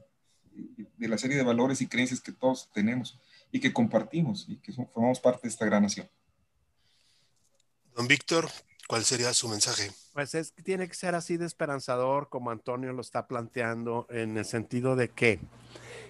[0.98, 3.20] de la serie de valores y creencias que todos tenemos
[3.52, 6.10] y que compartimos y que formamos parte de esta gran nación.
[7.96, 8.50] Don Víctor,
[8.88, 9.92] ¿cuál sería su mensaje?
[10.14, 14.38] Pues es que tiene que ser así de esperanzador como Antonio lo está planteando en
[14.38, 15.40] el sentido de que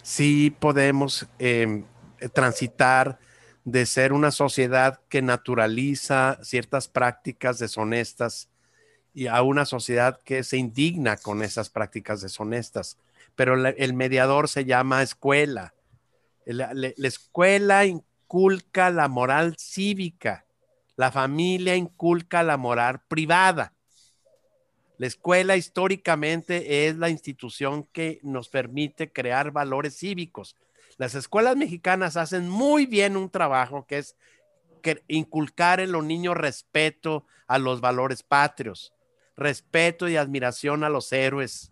[0.04, 1.86] sí podemos em,
[2.34, 3.20] transitar
[3.64, 8.50] de ser una sociedad que naturaliza ciertas prácticas deshonestas
[9.14, 12.98] y a una sociedad que se indigna con esas prácticas deshonestas.
[13.36, 15.74] Pero el mediador se llama escuela
[16.54, 20.46] la, escuela inculca la moral cívica,
[20.96, 23.74] la familia inculca la moral privada.
[24.98, 30.58] La escuela históricamente es la institución que nos permite crear valores cívicos.
[30.98, 34.16] Las escuelas mexicanas hacen muy bien un trabajo que es
[35.08, 38.94] inculcar en los niños respeto a los valores patrios,
[39.38, 41.72] respeto y admiración a los héroes,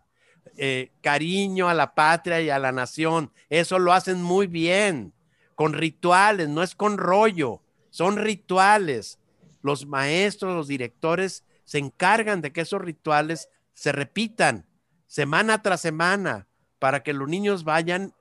[0.57, 3.31] eh, cariño a la patria y a la nación.
[3.49, 5.13] Eso lo hacen muy bien,
[5.55, 9.19] con rituales, no es con rollo, son rituales.
[9.61, 14.65] Los maestros, los directores se encargan de que esos rituales se repitan
[15.07, 16.47] semana tras semana
[16.79, 18.13] para que los niños vayan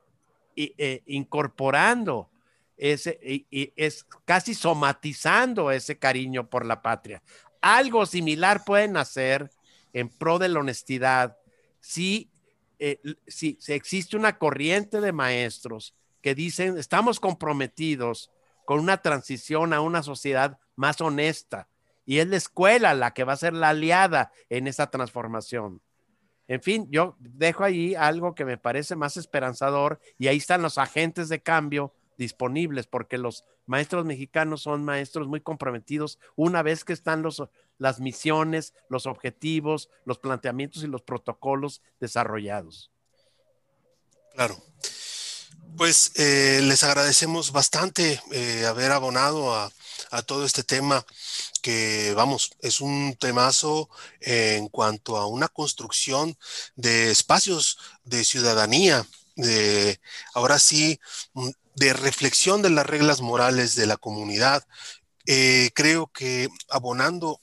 [0.56, 2.30] eh, incorporando
[2.76, 7.22] ese, y, es casi somatizando ese cariño por la patria.
[7.60, 9.50] Algo similar pueden hacer
[9.92, 11.38] en pro de la honestidad,
[12.78, 18.30] eh, si, si, existe una corriente de maestros que dicen, estamos comprometidos
[18.64, 21.68] con una transición a una sociedad más honesta,
[22.04, 25.80] y es la escuela la que va a ser la aliada en esa transformación.
[26.48, 30.78] En fin, yo dejo ahí algo que me parece más esperanzador y ahí están los
[30.78, 36.92] agentes de cambio disponibles, porque los maestros mexicanos son maestros muy comprometidos una vez que
[36.92, 37.42] están los,
[37.78, 42.90] las misiones, los objetivos, los planteamientos y los protocolos desarrollados.
[44.34, 44.62] Claro.
[45.76, 49.70] Pues eh, les agradecemos bastante eh, haber abonado a,
[50.10, 51.04] a, todo este tema
[51.60, 53.90] que, vamos, es un temazo
[54.20, 56.38] en cuanto a una construcción
[56.76, 60.00] de espacios de ciudadanía, de
[60.32, 60.98] ahora sí
[61.76, 64.64] de reflexión de las reglas morales de la comunidad.
[65.26, 67.38] Eh, creo que abonando,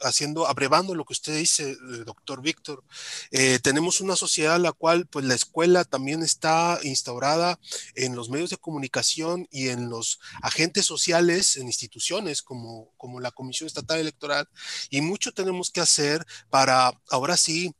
[0.00, 2.82] haciendo, abrevando lo que usted dice, eh, doctor Víctor,
[3.30, 7.60] eh, tenemos una sociedad en la cual pues la escuela también está instaurada
[7.94, 13.30] en los medios de comunicación y en los agentes sociales, en instituciones como, como la
[13.30, 14.48] Comisión Estatal Electoral,
[14.90, 17.72] y mucho tenemos que hacer para ahora sí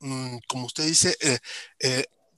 [0.00, 1.16] mm, como usted dice,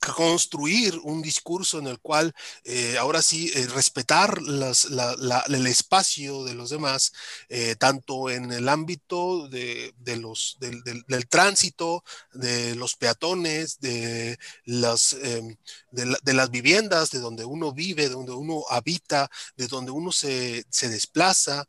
[0.01, 2.35] construir un discurso en el cual
[2.65, 7.13] eh, ahora sí eh, respetar el espacio de los demás,
[7.49, 15.57] eh, tanto en el ámbito de, los, del, tránsito, de los peatones, de las, em,
[15.91, 20.65] de, las viviendas, de donde uno vive, de donde uno habita, de donde uno se,
[20.71, 21.69] se desplaza.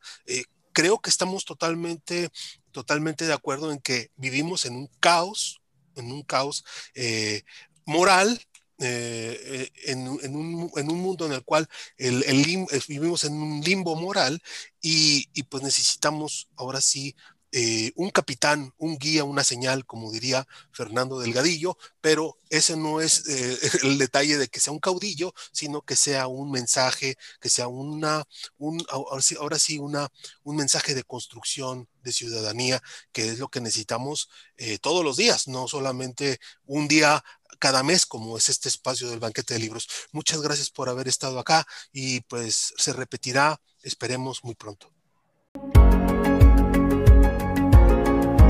[0.74, 2.30] creo que estamos totalmente,
[2.72, 5.58] totalmente de acuerdo en que vivimos en un caos
[5.96, 6.64] en un caos
[7.86, 8.40] moral
[8.84, 11.68] eh, eh, en, un, mundo en el cual
[11.98, 12.24] el
[12.88, 14.42] vivimos en un limbo moral
[14.82, 17.16] y, pues necesitamos ahora sí
[17.54, 23.28] eh, un capitán, un guía, una señal, como diría Fernando Delgadillo, pero ese no es
[23.28, 27.68] eh, el detalle de que sea un caudillo, sino que sea un mensaje, que sea
[27.68, 28.24] una,
[28.58, 30.10] un, ahora sí, una,
[30.44, 35.50] un mensaje de construcción de ciudadanía, que es lo que necesitamos eh, todos los días,
[35.50, 37.22] no solamente un día
[37.62, 39.88] cada mes, como es este espacio del banquete de libros.
[40.12, 44.92] Muchas gracias por haber estado acá y pues se repetirá, esperemos, muy pronto.